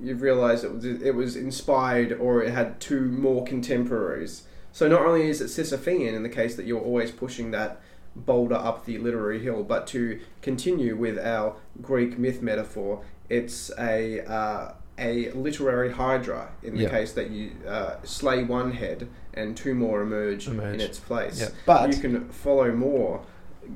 you 0.00 0.14
realise 0.14 0.64
it 0.64 0.72
was, 0.72 0.84
it 0.84 1.14
was 1.14 1.36
inspired 1.36 2.12
or 2.12 2.42
it 2.42 2.52
had 2.52 2.80
two 2.80 3.00
more 3.00 3.44
contemporaries. 3.44 4.44
So 4.72 4.88
not 4.88 5.02
only 5.02 5.28
is 5.28 5.40
it 5.40 5.46
Sisyphean 5.46 6.14
in 6.14 6.22
the 6.22 6.28
case 6.28 6.56
that 6.56 6.66
you're 6.66 6.80
always 6.80 7.10
pushing 7.10 7.50
that 7.52 7.80
boulder 8.16 8.56
up 8.56 8.86
the 8.86 8.98
literary 8.98 9.42
hill, 9.42 9.62
but 9.62 9.86
to 9.88 10.20
continue 10.42 10.96
with 10.96 11.18
our 11.18 11.56
Greek 11.80 12.18
myth 12.18 12.42
metaphor, 12.42 13.04
it's 13.28 13.70
a 13.78 14.20
uh, 14.26 14.72
a 14.98 15.30
literary 15.32 15.90
hydra 15.92 16.50
in 16.62 16.76
the 16.76 16.82
Yeah. 16.84 16.88
case 16.90 17.12
that 17.12 17.30
you 17.30 17.50
uh, 17.66 17.96
slay 18.04 18.44
one 18.44 18.72
head 18.72 19.08
and 19.34 19.56
two 19.56 19.74
more 19.74 20.02
emerge, 20.02 20.46
Emerge. 20.46 20.74
in 20.74 20.80
its 20.80 20.98
place. 21.00 21.40
Yeah, 21.40 21.48
but- 21.66 21.94
you 21.94 22.00
can 22.00 22.28
follow 22.28 22.70
more 22.72 23.22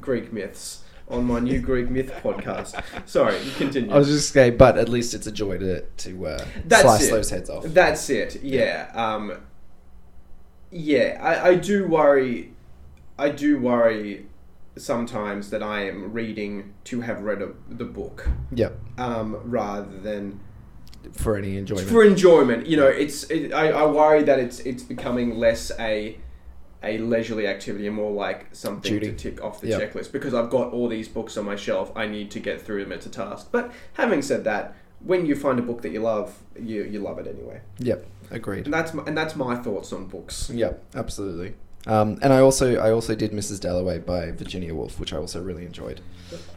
Greek 0.01 0.33
myths 0.33 0.85
on 1.09 1.25
my 1.25 1.41
new 1.41 1.61
Greek 1.61 1.89
myth 1.91 2.13
podcast. 2.23 2.81
Sorry, 3.09 3.39
continue. 3.57 3.91
I 3.91 3.99
was 3.99 4.09
just 4.09 4.33
saying, 4.33 4.57
but 4.59 4.77
at 4.79 4.89
least 4.89 5.15
it's 5.15 5.27
a 5.27 5.33
joy 5.33 5.57
to 5.59 5.81
to 5.81 6.27
uh, 6.27 6.45
That's 6.67 6.83
slice 6.83 7.09
it. 7.09 7.11
those 7.11 7.31
heads 7.31 7.49
off. 7.51 7.65
That's 7.65 8.09
it. 8.11 8.43
Yeah. 8.43 8.91
Um, 8.95 9.41
yeah. 10.71 11.19
I, 11.21 11.49
I 11.51 11.55
do 11.55 11.87
worry. 11.87 12.53
I 13.19 13.31
do 13.31 13.59
worry 13.59 14.27
sometimes 14.77 15.51
that 15.51 15.63
I 15.63 15.89
am 15.89 16.13
reading 16.13 16.73
to 16.85 17.01
have 17.01 17.23
read 17.23 17.43
a, 17.43 17.49
the 17.69 17.85
book 17.85 18.29
Yep, 18.53 18.79
um, 18.97 19.41
rather 19.45 19.99
than 19.99 20.39
for 21.13 21.37
any 21.37 21.57
enjoyment. 21.57 21.89
for 21.89 22.05
enjoyment. 22.05 22.67
You 22.67 22.77
know, 22.77 22.87
it's. 22.87 23.25
It, 23.25 23.53
I, 23.53 23.69
I 23.71 23.87
worry 23.87 24.23
that 24.25 24.39
it's 24.39 24.61
it's 24.61 24.83
becoming 24.83 25.39
less 25.39 25.71
a 25.79 26.19
a 26.83 26.99
leisurely 26.99 27.47
activity 27.47 27.87
and 27.89 27.97
more 27.97 28.13
like 28.13 28.47
something 28.53 28.93
Duty. 28.93 29.09
to 29.11 29.13
tick 29.17 29.43
off 29.43 29.61
the 29.61 29.67
Yep. 29.69 29.93
checklist 29.95 30.13
because 30.13 30.33
I've 30.33 30.49
got 30.49 30.73
all 30.73 30.89
these 30.89 31.09
books 31.09 31.37
on 31.37 31.45
my 31.45 31.57
shelf. 31.57 31.91
I 31.97 32.07
need 32.07 32.31
to 32.33 32.41
get 32.41 32.63
through 32.63 32.85
them. 32.85 32.93
It's 32.93 33.05
a 33.07 33.11
task. 33.11 33.49
But 33.51 33.73
having 33.95 34.23
said 34.23 34.45
that, 34.45 34.77
when 35.01 35.27
you 35.27 35.35
find 35.35 35.59
a 35.59 35.63
book 35.63 35.83
that 35.83 35.91
you 35.91 36.01
love, 36.01 36.37
you 36.59 36.85
you 36.85 37.01
love 37.01 37.19
it 37.19 37.27
anyway. 37.27 37.61
Yep, 37.79 38.07
agreed. 38.31 38.65
And 38.67 38.75
that's 38.75 38.95
my, 38.95 39.03
and 39.07 39.17
that's 39.17 39.35
my 39.37 39.57
thoughts 39.57 39.93
on 39.93 40.07
books. 40.07 40.51
Yep, 40.51 40.83
absolutely. 40.95 41.55
Um, 41.87 42.19
and 42.23 42.33
I 42.33 42.41
also 42.41 42.77
I 42.77 42.91
also 42.93 43.15
did 43.15 43.33
Mrs. 43.33 43.61
Dalloway 43.61 43.99
by 43.99 44.31
Virginia 44.33 44.75
Woolf, 44.75 45.01
which 45.01 45.13
I 45.13 45.17
also 45.17 45.43
really 45.43 45.65
enjoyed. 45.65 46.01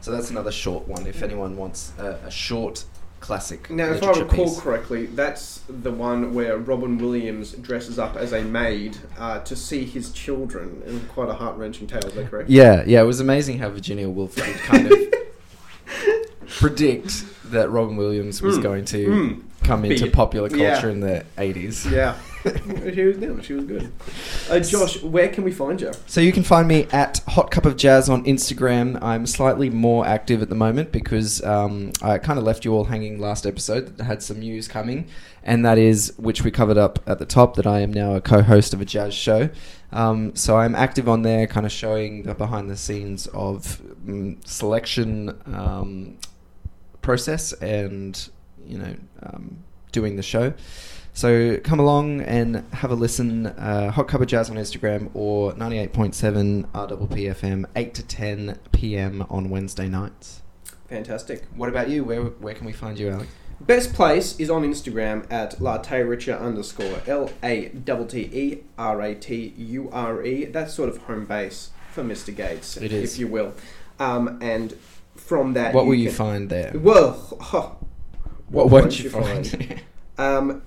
So 0.02 0.10
that's 0.12 0.30
another 0.30 0.52
short 0.52 0.86
one. 0.86 1.06
If 1.06 1.22
anyone 1.22 1.56
wants 1.56 1.92
a, 1.98 2.18
a 2.26 2.30
short 2.30 2.84
classic 3.22 3.70
Now, 3.70 3.86
if 3.92 4.02
I 4.02 4.10
recall 4.20 4.44
piece. 4.46 4.60
correctly, 4.60 5.06
that's 5.06 5.62
the 5.68 5.90
one 5.90 6.34
where 6.34 6.58
Robin 6.58 6.98
Williams 6.98 7.52
dresses 7.52 7.98
up 7.98 8.16
as 8.16 8.32
a 8.32 8.42
maid 8.42 8.98
uh, 9.18 9.38
to 9.40 9.56
see 9.56 9.84
his 9.86 10.10
children 10.12 10.82
in 10.86 11.00
quite 11.06 11.28
a 11.30 11.34
heart 11.34 11.56
wrenching 11.56 11.86
tale. 11.86 12.04
Is 12.04 12.12
that 12.14 12.28
correct? 12.28 12.50
Yeah, 12.50 12.82
yeah, 12.86 13.00
it 13.00 13.04
was 13.06 13.20
amazing 13.20 13.58
how 13.60 13.70
Virginia 13.70 14.08
Woolf 14.10 14.36
kind 14.36 14.92
of 14.92 14.98
predict 16.48 17.24
that 17.50 17.70
Robin 17.70 17.96
Williams 17.96 18.42
was 18.42 18.58
Mm, 18.58 18.62
going 18.62 18.84
to 18.86 19.06
mm. 19.06 19.42
come 19.62 19.82
Be- 19.82 19.92
into 19.92 20.10
popular 20.10 20.48
yeah. 20.54 20.72
culture 20.72 20.90
in 20.90 21.00
the 21.00 21.24
80s. 21.38 21.90
Yeah, 21.90 22.16
she 22.94 23.02
was 23.04 23.18
no, 23.18 23.40
she 23.40 23.52
was 23.52 23.64
good. 23.64 23.92
Uh, 24.50 24.58
Josh, 24.58 25.00
where 25.02 25.28
can 25.28 25.44
we 25.44 25.52
find 25.52 25.80
you? 25.80 25.92
So 26.06 26.20
you 26.20 26.32
can 26.32 26.42
find 26.42 26.66
me 26.66 26.86
at 26.92 27.18
Hot 27.28 27.50
Cup 27.50 27.64
of 27.64 27.76
Jazz 27.76 28.08
on 28.08 28.24
Instagram. 28.24 29.00
I'm 29.00 29.26
slightly 29.26 29.70
more 29.70 30.04
active 30.06 30.42
at 30.42 30.48
the 30.48 30.56
moment 30.56 30.90
because 30.90 31.42
um, 31.44 31.92
I 32.02 32.18
kind 32.18 32.38
of 32.38 32.44
left 32.44 32.64
you 32.64 32.74
all 32.74 32.84
hanging 32.84 33.20
last 33.20 33.46
episode 33.46 33.96
that 33.96 34.04
had 34.04 34.22
some 34.22 34.40
news 34.40 34.66
coming, 34.66 35.06
and 35.44 35.64
that 35.64 35.78
is 35.78 36.14
which 36.16 36.42
we 36.42 36.50
covered 36.50 36.78
up 36.78 36.98
at 37.06 37.20
the 37.20 37.26
top 37.26 37.54
that 37.56 37.66
I 37.66 37.80
am 37.80 37.92
now 37.92 38.14
a 38.14 38.20
co-host 38.20 38.74
of 38.74 38.80
a 38.80 38.84
jazz 38.84 39.14
show. 39.14 39.48
Um, 39.92 40.34
so 40.34 40.56
I'm 40.56 40.74
active 40.74 41.08
on 41.08 41.22
there, 41.22 41.46
kind 41.46 41.66
of 41.66 41.70
showing 41.70 42.24
the 42.24 42.34
behind 42.34 42.68
the 42.68 42.76
scenes 42.76 43.28
of 43.28 43.80
um, 44.08 44.40
selection 44.44 45.40
um, 45.46 46.18
process 47.02 47.52
and 47.54 48.28
you 48.66 48.78
know 48.78 48.96
um, 49.22 49.58
doing 49.92 50.16
the 50.16 50.22
show. 50.22 50.54
So 51.14 51.58
come 51.58 51.78
along 51.78 52.22
and 52.22 52.64
have 52.72 52.90
a 52.90 52.94
listen. 52.94 53.46
Uh, 53.46 53.90
Hot 53.90 54.08
Cup 54.08 54.20
of 54.22 54.26
Jazz 54.26 54.48
on 54.48 54.56
Instagram 54.56 55.10
or 55.14 55.52
98.7 55.52 56.66
RPPFM, 56.72 57.66
8 57.76 57.94
to 57.94 58.02
10 58.02 58.58
p.m. 58.72 59.26
on 59.28 59.50
Wednesday 59.50 59.88
nights. 59.88 60.42
Fantastic. 60.88 61.44
What 61.54 61.68
about 61.68 61.88
you? 61.90 62.04
Where 62.04 62.22
where 62.22 62.54
can 62.54 62.66
we 62.66 62.72
find 62.72 62.98
you, 62.98 63.10
Alex? 63.10 63.30
Best 63.60 63.94
place 63.94 64.38
is 64.40 64.50
on 64.50 64.62
Instagram 64.62 65.30
at 65.30 65.58
latterature 65.58 66.38
underscore 66.38 67.00
L 67.06 67.30
A 67.42 67.68
T 67.68 68.04
T 68.08 68.18
E 68.32 68.58
R 68.76 69.00
A 69.00 69.14
T 69.14 69.54
U 69.56 69.88
R 69.92 70.24
E. 70.24 70.46
That's 70.46 70.74
sort 70.74 70.88
of 70.88 70.98
home 70.98 71.26
base 71.26 71.70
for 71.92 72.02
Mr. 72.02 72.34
Gates, 72.34 72.76
if 72.76 73.18
you 73.18 73.28
will. 73.28 73.54
Um, 74.00 74.38
and 74.42 74.76
from 75.14 75.52
that, 75.52 75.74
What 75.74 75.86
will 75.86 75.94
you 75.94 76.10
find 76.10 76.50
there? 76.50 76.72
Well, 76.74 77.36
huh, 77.40 77.68
What 78.48 78.70
won't 78.70 78.98
you 78.98 79.10
find? 79.10 79.80
Um, 80.18 80.62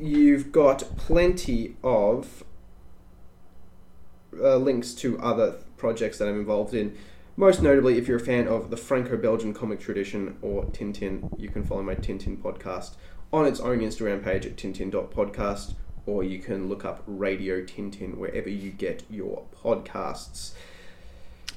you've 0.00 0.50
got 0.50 0.96
plenty 0.96 1.76
of 1.82 2.44
uh, 4.38 4.56
links 4.56 4.94
to 4.94 5.18
other 5.20 5.58
projects 5.76 6.18
that 6.18 6.28
I'm 6.28 6.38
involved 6.38 6.74
in. 6.74 6.96
Most 7.36 7.62
notably, 7.62 7.98
if 7.98 8.08
you're 8.08 8.18
a 8.18 8.20
fan 8.20 8.48
of 8.48 8.70
the 8.70 8.76
Franco-Belgian 8.76 9.54
comic 9.54 9.80
tradition 9.80 10.36
or 10.42 10.64
Tintin, 10.66 11.38
you 11.38 11.48
can 11.48 11.64
follow 11.64 11.82
my 11.82 11.94
Tintin 11.94 12.36
podcast 12.36 12.96
on 13.32 13.46
its 13.46 13.60
own 13.60 13.80
Instagram 13.80 14.22
page 14.22 14.44
at 14.44 14.56
tintin.podcast, 14.56 15.74
or 16.06 16.24
you 16.24 16.38
can 16.38 16.68
look 16.68 16.84
up 16.84 17.02
Radio 17.06 17.62
Tintin 17.62 18.16
wherever 18.16 18.48
you 18.48 18.70
get 18.70 19.04
your 19.08 19.44
podcasts. 19.64 20.52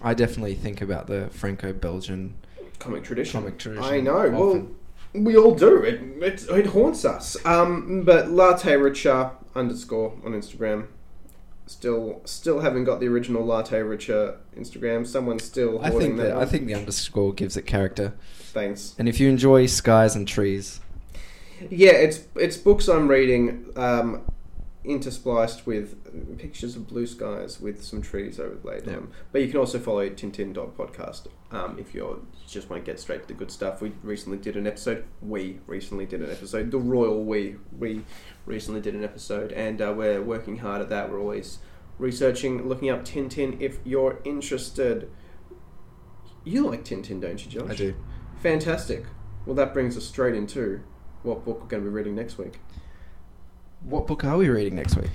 I 0.02 0.14
definitely 0.14 0.56
think 0.56 0.82
about 0.82 1.08
the 1.08 1.30
Franco-Belgian 1.32 2.36
Comic 2.80 3.04
tradition. 3.04 3.42
comic 3.42 3.58
tradition. 3.58 3.84
I 3.84 4.00
know. 4.00 4.30
Well, 4.30 4.50
often. 4.50 4.76
We 5.14 5.38
all 5.38 5.54
do. 5.54 5.84
It, 5.84 6.02
it, 6.24 6.50
it 6.50 6.66
haunts 6.68 7.06
us. 7.06 7.38
Um, 7.46 8.04
but 8.04 8.28
latterature 8.28 9.32
underscore 9.56 10.14
on 10.26 10.34
Instagram. 10.34 10.88
Still, 11.66 12.22
still 12.26 12.60
haven't 12.60 12.84
got 12.84 13.00
the 13.00 13.08
original 13.08 13.46
latterature 13.46 14.38
Instagram. 14.58 15.08
Someone's 15.08 15.44
still 15.44 15.80
I 15.84 15.92
think 15.92 16.18
that. 16.18 16.24
that 16.24 16.38
I 16.38 16.46
think 16.46 16.66
the 16.68 16.74
underscore 16.76 17.34
gives 17.34 17.56
it 17.56 17.66
character. 17.66 18.14
Thanks. 18.52 18.96
And 19.00 19.08
if 19.08 19.20
you 19.20 19.30
enjoy 19.30 19.68
skies 19.68 20.16
and 20.16 20.28
trees, 20.28 20.82
Yeah, 21.70 21.92
it's 21.92 22.22
it's 22.36 22.58
books 22.58 22.88
I'm 22.90 23.08
reading, 23.08 23.66
um, 23.78 24.24
interspliced 24.86 25.66
with 25.66 26.38
pictures 26.38 26.76
of 26.76 26.88
blue 26.88 27.06
skies 27.08 27.60
with 27.62 27.84
some 27.84 28.02
trees 28.02 28.40
overlaid 28.40 28.86
Yeah. 28.86 28.98
on. 28.98 29.12
But 29.32 29.42
you 29.42 29.48
can 29.48 29.58
also 29.58 29.80
follow 29.80 30.08
Tintin 30.10 30.54
Tintin.podcast 30.54 31.28
um, 31.52 31.78
if 31.80 31.94
you're, 31.94 32.16
you 32.18 32.48
just 32.48 32.70
want 32.70 32.84
to 32.84 32.92
get 32.92 33.00
straight 33.00 33.22
to 33.22 33.28
the 33.28 33.34
good 33.34 33.52
stuff. 33.52 33.82
We 33.82 33.94
recently 34.04 34.38
did 34.40 34.58
an 34.58 34.68
episode. 34.68 35.06
We 35.22 35.60
recently 35.68 36.06
did 36.06 36.22
an 36.22 36.30
episode. 36.32 36.72
The 36.72 36.80
royal 36.80 37.24
we 37.24 37.56
we 37.78 38.04
recently 38.46 38.82
did 38.82 38.94
an 38.96 39.04
episode, 39.04 39.52
and 39.54 39.82
uh, 39.82 39.94
we're 39.96 40.22
working 40.22 40.58
hard 40.58 40.82
at 40.82 40.90
that. 40.90 41.10
We're 41.12 41.20
always 41.20 41.60
researching, 42.00 42.68
looking 42.68 42.90
up 42.90 43.06
Tintin. 43.06 43.62
If 43.62 43.78
you're 43.86 44.20
interested, 44.26 45.10
you 46.44 46.68
like 46.68 46.84
Tintin, 46.84 47.22
don't 47.22 47.44
you, 47.46 47.52
Josh? 47.52 47.70
I 47.72 47.76
do. 47.76 47.96
Fantastic. 48.42 49.06
Well, 49.46 49.56
that 49.56 49.74
brings 49.74 49.96
us 49.96 50.06
straight 50.06 50.36
into 50.36 50.82
what 51.22 51.46
book 51.46 51.62
we're 51.62 51.68
going 51.68 51.84
to 51.84 51.90
be 51.90 51.94
reading 51.94 52.16
next 52.16 52.38
week. 52.38 52.60
What 53.84 54.08
book 54.08 54.24
are 54.24 54.38
we 54.38 54.50
reading 54.50 54.76
next 54.76 54.96
week? 54.96 55.12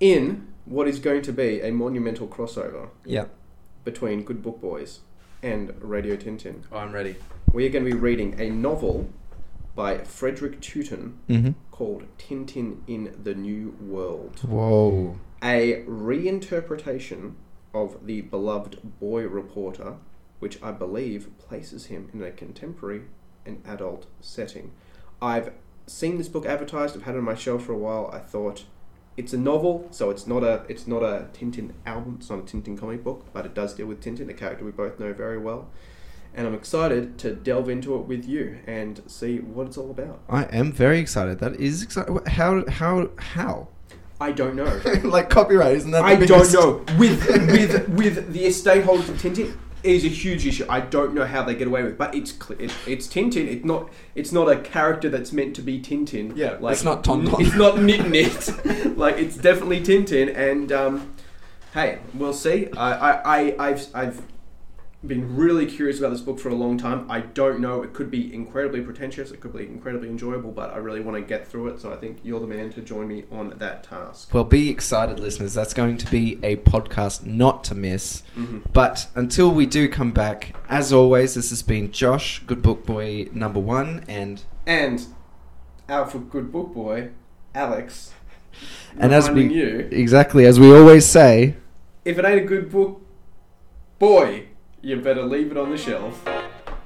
In 0.00 0.48
what 0.64 0.86
is 0.86 0.98
going 0.98 1.22
to 1.22 1.32
be 1.32 1.60
a 1.60 1.70
monumental 1.72 2.28
crossover 2.28 2.90
Yeah. 3.04 3.26
between 3.84 4.22
Good 4.22 4.42
Book 4.42 4.60
Boys 4.60 5.00
and 5.42 5.72
Radio 5.80 6.16
Tintin, 6.16 6.62
Oh, 6.70 6.78
I'm 6.78 6.92
ready. 6.92 7.16
we 7.52 7.66
are 7.66 7.70
going 7.70 7.84
to 7.84 7.90
be 7.90 7.96
reading 7.96 8.38
a 8.38 8.50
novel 8.50 9.08
by 9.74 9.98
Frederic 9.98 10.60
Tuten 10.60 11.14
Mm-hmm. 11.28 11.52
called 11.70 12.04
Tintin 12.18 12.80
in 12.86 13.14
the 13.22 13.34
New 13.34 13.76
World. 13.80 14.40
Whoa. 14.46 15.18
A 15.42 15.84
reinterpretation 15.88 17.34
of 17.72 18.06
the 18.06 18.22
beloved 18.22 18.98
boy 19.00 19.22
reporter, 19.26 19.96
which 20.40 20.60
I 20.62 20.72
believe 20.72 21.30
places 21.38 21.86
him 21.86 22.10
in 22.12 22.22
a 22.22 22.30
contemporary 22.30 23.02
and 23.46 23.62
adult 23.66 24.06
setting. 24.20 24.72
I've 25.22 25.52
seen 25.88 26.18
this 26.18 26.28
book 26.28 26.46
advertised. 26.46 26.96
I've 26.96 27.02
had 27.02 27.14
it 27.14 27.18
on 27.18 27.24
my 27.24 27.34
shelf 27.34 27.64
for 27.64 27.72
a 27.72 27.78
while. 27.78 28.10
I 28.12 28.18
thought 28.18 28.64
it's 29.16 29.32
a 29.32 29.38
novel, 29.38 29.88
so 29.90 30.10
it's 30.10 30.26
not 30.26 30.44
a 30.44 30.64
it's 30.68 30.86
not 30.86 31.02
a 31.02 31.28
Tintin 31.32 31.72
album. 31.86 32.16
It's 32.20 32.30
not 32.30 32.38
a 32.38 32.42
Tintin 32.42 32.78
comic 32.78 33.02
book, 33.02 33.26
but 33.32 33.44
it 33.46 33.54
does 33.54 33.74
deal 33.74 33.86
with 33.86 34.00
Tintin, 34.00 34.28
a 34.28 34.34
character 34.34 34.64
we 34.64 34.70
both 34.70 35.00
know 35.00 35.12
very 35.12 35.38
well. 35.38 35.68
And 36.34 36.46
I'm 36.46 36.54
excited 36.54 37.18
to 37.18 37.34
delve 37.34 37.68
into 37.68 37.96
it 37.96 38.02
with 38.02 38.26
you 38.26 38.58
and 38.66 39.02
see 39.06 39.38
what 39.38 39.66
it's 39.66 39.76
all 39.76 39.90
about. 39.90 40.20
I 40.28 40.44
am 40.44 40.72
very 40.72 41.00
excited. 41.00 41.40
That 41.40 41.56
is 41.56 41.82
exciting. 41.82 42.20
How 42.26 42.64
how 42.68 43.10
how? 43.16 43.68
I 44.20 44.32
don't 44.32 44.56
know. 44.56 44.80
like 45.04 45.30
copyright, 45.30 45.76
isn't 45.76 45.90
that? 45.92 46.04
I 46.04 46.14
don't 46.14 46.52
know. 46.52 46.84
With 46.98 47.26
with 47.50 47.88
with 47.88 48.32
the 48.32 48.46
estate 48.46 48.84
holders 48.84 49.08
of 49.08 49.16
Tintin 49.20 49.56
is 49.88 50.04
a 50.04 50.08
huge 50.08 50.46
issue. 50.46 50.66
I 50.68 50.80
don't 50.80 51.14
know 51.14 51.24
how 51.24 51.42
they 51.42 51.54
get 51.54 51.66
away 51.66 51.82
with, 51.82 51.92
it, 51.92 51.98
but 51.98 52.14
it's 52.14 52.32
it, 52.58 52.72
it's 52.86 53.06
Tintin. 53.06 53.46
It's 53.46 53.64
not 53.64 53.90
it's 54.14 54.32
not 54.32 54.48
a 54.48 54.58
character 54.58 55.08
that's 55.08 55.32
meant 55.32 55.56
to 55.56 55.62
be 55.62 55.80
Tintin. 55.80 56.36
Yeah, 56.36 56.56
like, 56.60 56.74
it's 56.74 56.84
not 56.84 57.04
Tonton. 57.04 57.34
It's 57.38 57.54
not 57.56 57.80
Nit 57.80 58.08
Nit. 58.08 58.96
like 58.98 59.16
it's 59.16 59.36
definitely 59.36 59.80
Tintin. 59.80 60.34
And 60.36 60.70
um, 60.72 61.14
hey, 61.74 61.98
we'll 62.14 62.34
see. 62.34 62.68
I 62.76 62.92
I, 62.92 63.38
I 63.38 63.68
I've 63.68 63.86
I've 63.94 64.22
been 65.06 65.36
really 65.36 65.64
curious 65.64 66.00
about 66.00 66.10
this 66.10 66.20
book 66.20 66.40
for 66.40 66.48
a 66.48 66.54
long 66.54 66.76
time. 66.76 67.08
I 67.08 67.20
don't 67.20 67.60
know. 67.60 67.82
It 67.84 67.92
could 67.92 68.10
be 68.10 68.34
incredibly 68.34 68.80
pretentious. 68.80 69.30
It 69.30 69.38
could 69.38 69.52
be 69.56 69.64
incredibly 69.64 70.08
enjoyable, 70.08 70.50
but 70.50 70.70
I 70.72 70.78
really 70.78 71.00
want 71.00 71.16
to 71.16 71.20
get 71.22 71.46
through 71.46 71.68
it. 71.68 71.80
So 71.80 71.92
I 71.92 71.96
think 71.96 72.18
you're 72.24 72.40
the 72.40 72.48
man 72.48 72.70
to 72.72 72.80
join 72.80 73.06
me 73.06 73.22
on 73.30 73.54
that 73.58 73.84
task. 73.84 74.34
Well, 74.34 74.42
be 74.42 74.68
excited, 74.68 75.20
listeners. 75.20 75.54
That's 75.54 75.72
going 75.72 75.98
to 75.98 76.10
be 76.10 76.40
a 76.42 76.56
podcast 76.56 77.24
not 77.24 77.62
to 77.64 77.76
miss. 77.76 78.22
hmm 78.34 78.58
But 78.72 79.06
until 79.14 79.52
we 79.52 79.66
do 79.66 79.88
come 79.88 80.10
back, 80.10 80.56
as 80.68 80.92
always, 80.92 81.34
this 81.34 81.50
has 81.50 81.62
been 81.62 81.92
Josh, 81.92 82.40
Good 82.44 82.60
Book 82.60 82.84
Boy 82.84 83.28
number 83.32 83.60
one, 83.60 84.04
and 84.08 84.42
And 84.66 85.06
Alpha 85.88 86.18
Good 86.18 86.50
Book 86.50 86.74
Boy, 86.74 87.10
Alex. 87.54 88.12
And 88.98 89.14
as 89.14 89.30
we- 89.30 89.54
you, 89.54 89.88
exactly 89.92 90.44
as 90.44 90.58
we 90.58 90.76
always 90.76 91.06
say, 91.06 91.54
if 92.04 92.18
it 92.18 92.24
ain't 92.24 92.40
a 92.40 92.44
good 92.44 92.68
book, 92.72 93.00
boy, 94.00 94.47
you 94.82 95.00
better 95.00 95.22
leave 95.22 95.50
it 95.50 95.56
on 95.56 95.70
the 95.70 95.78
shelf. 95.78 96.26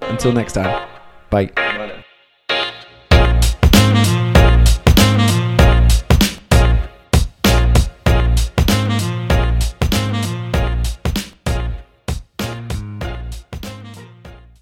until 0.02 0.32
next 0.32 0.54
time, 0.54 0.88
bye. 1.30 1.46
Bye. 1.46 2.01